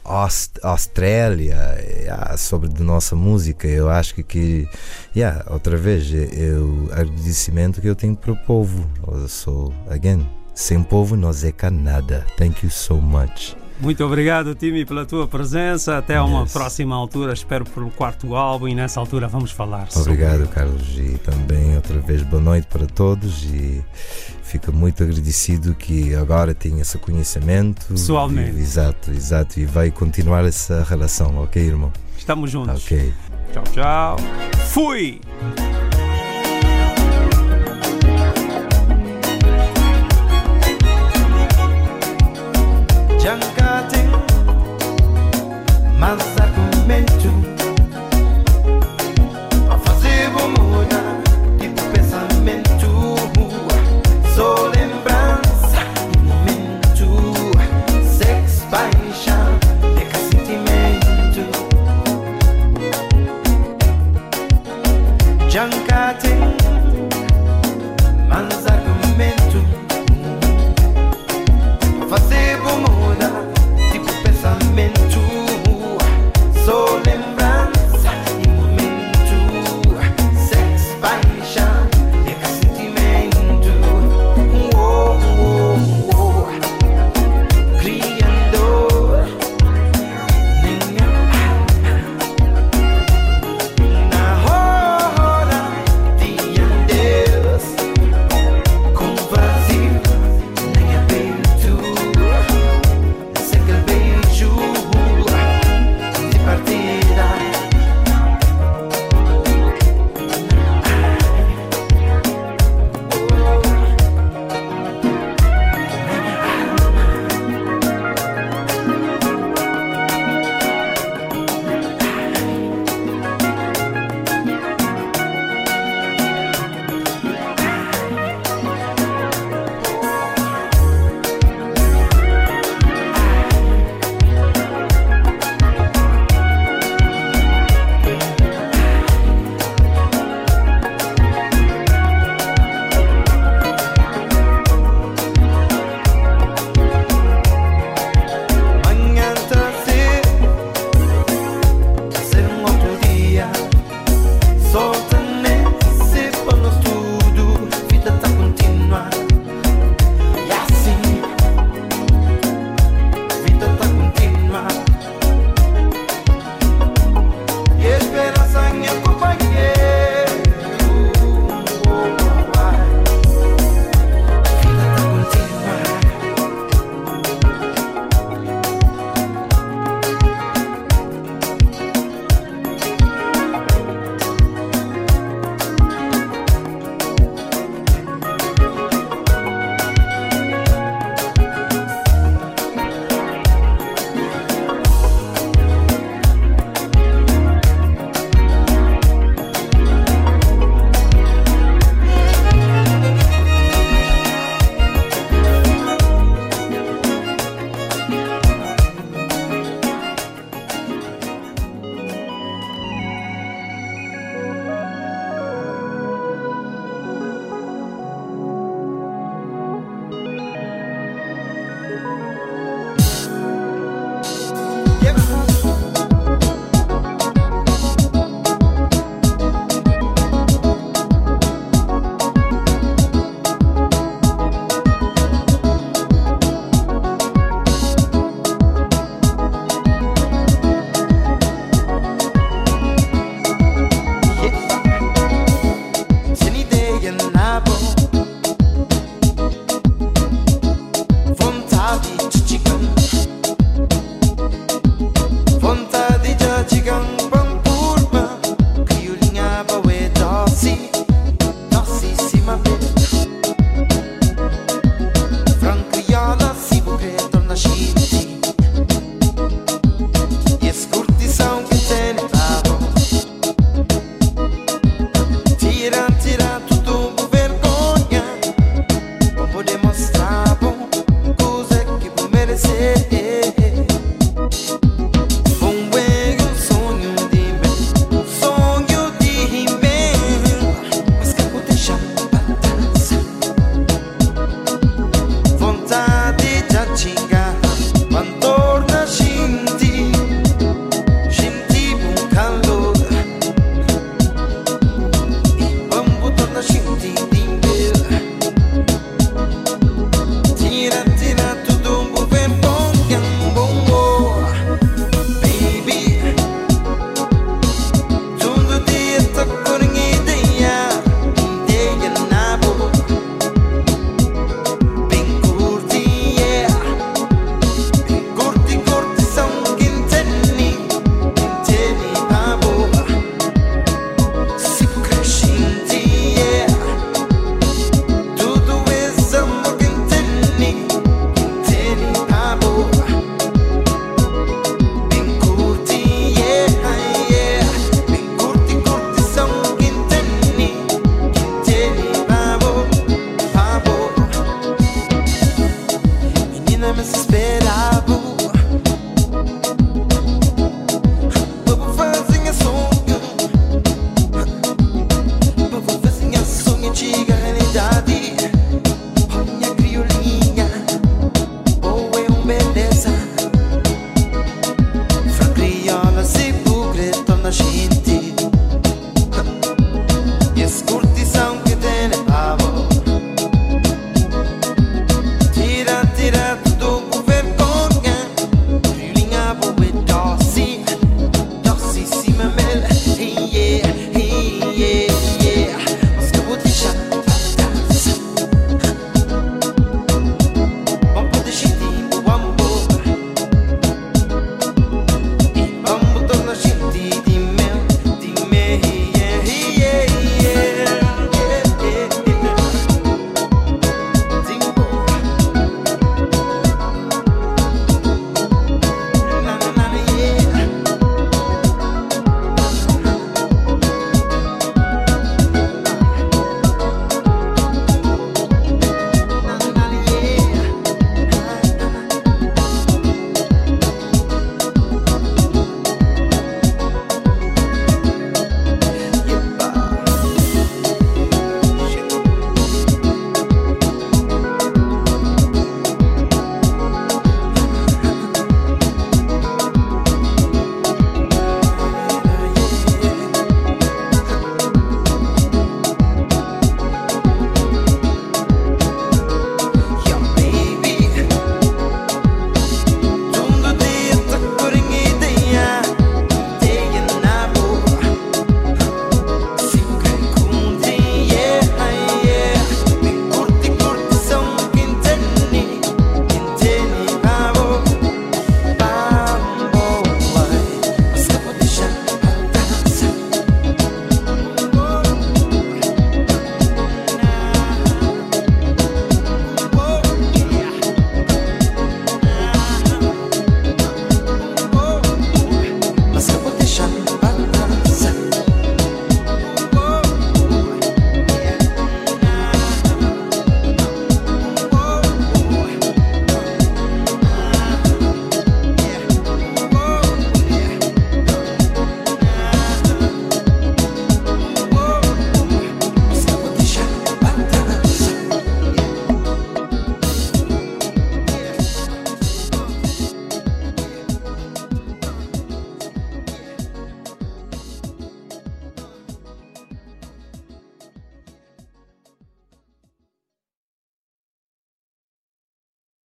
Aust- 0.04 0.60
Austrália 0.64 1.56
yeah, 2.02 2.36
sobre 2.38 2.70
de 2.70 2.84
nossa 2.84 3.16
música. 3.16 3.68
Eu 3.68 3.90
acho 3.90 4.16
que, 4.16 4.24
que 4.24 4.68
yeah, 5.16 5.46
outra 5.50 5.78
vez, 5.78 6.06
o 6.60 6.90
agradecimento 6.92 7.82
que 7.82 7.88
eu 7.88 7.96
tenho 7.96 8.16
para 8.16 8.32
o 8.32 8.38
povo. 8.38 8.86
Eu 9.08 9.28
sou, 9.28 9.74
again, 9.90 10.28
sem 10.54 10.82
povo 10.84 11.16
não 11.16 11.30
é 11.32 11.70
nada. 11.70 12.26
Thank 12.38 12.66
you 12.66 12.72
so 12.72 12.96
much. 12.96 13.56
Muito 13.80 14.04
obrigado, 14.06 14.54
Timmy, 14.56 14.86
pela 14.86 15.06
tua 15.06 15.28
presença. 15.28 15.98
Até 15.98 16.22
uma 16.22 16.44
Yes. 16.44 16.54
próxima 16.54 16.96
altura. 16.96 17.34
Espero 17.34 17.66
pelo 17.66 17.90
quarto 17.90 18.36
álbum 18.36 18.68
e 18.68 18.76
nessa 18.76 19.00
altura 19.00 19.28
vamos 19.28 19.52
falar 19.52 19.92
sobre 19.92 20.12
Obrigado, 20.14 20.48
Carlos. 20.48 20.88
E 20.98 21.18
também, 21.18 21.76
outra 21.76 22.00
vez, 22.00 22.22
boa 22.22 22.42
noite 22.42 22.68
para 22.68 22.86
todos. 22.86 23.44
E 23.46 23.84
fica 24.54 24.72
muito 24.72 25.02
agradecido 25.02 25.74
que 25.74 26.14
agora 26.14 26.54
tenha 26.54 26.84
esse 26.84 27.00
conhecimento. 27.00 27.88
Pessoalmente. 27.88 28.56
E, 28.56 28.62
exato, 28.62 29.10
exato. 29.10 29.60
E 29.60 29.66
vai 29.66 29.90
continuar 29.90 30.46
essa 30.46 30.84
relação, 30.84 31.40
ok, 31.40 31.60
irmão? 31.60 31.92
Estamos 32.16 32.52
juntos. 32.52 32.86
Ok. 32.86 33.12
Tchau, 33.52 33.64
tchau. 33.74 34.18
Fui! 34.68 35.20
Jankati 43.20 44.04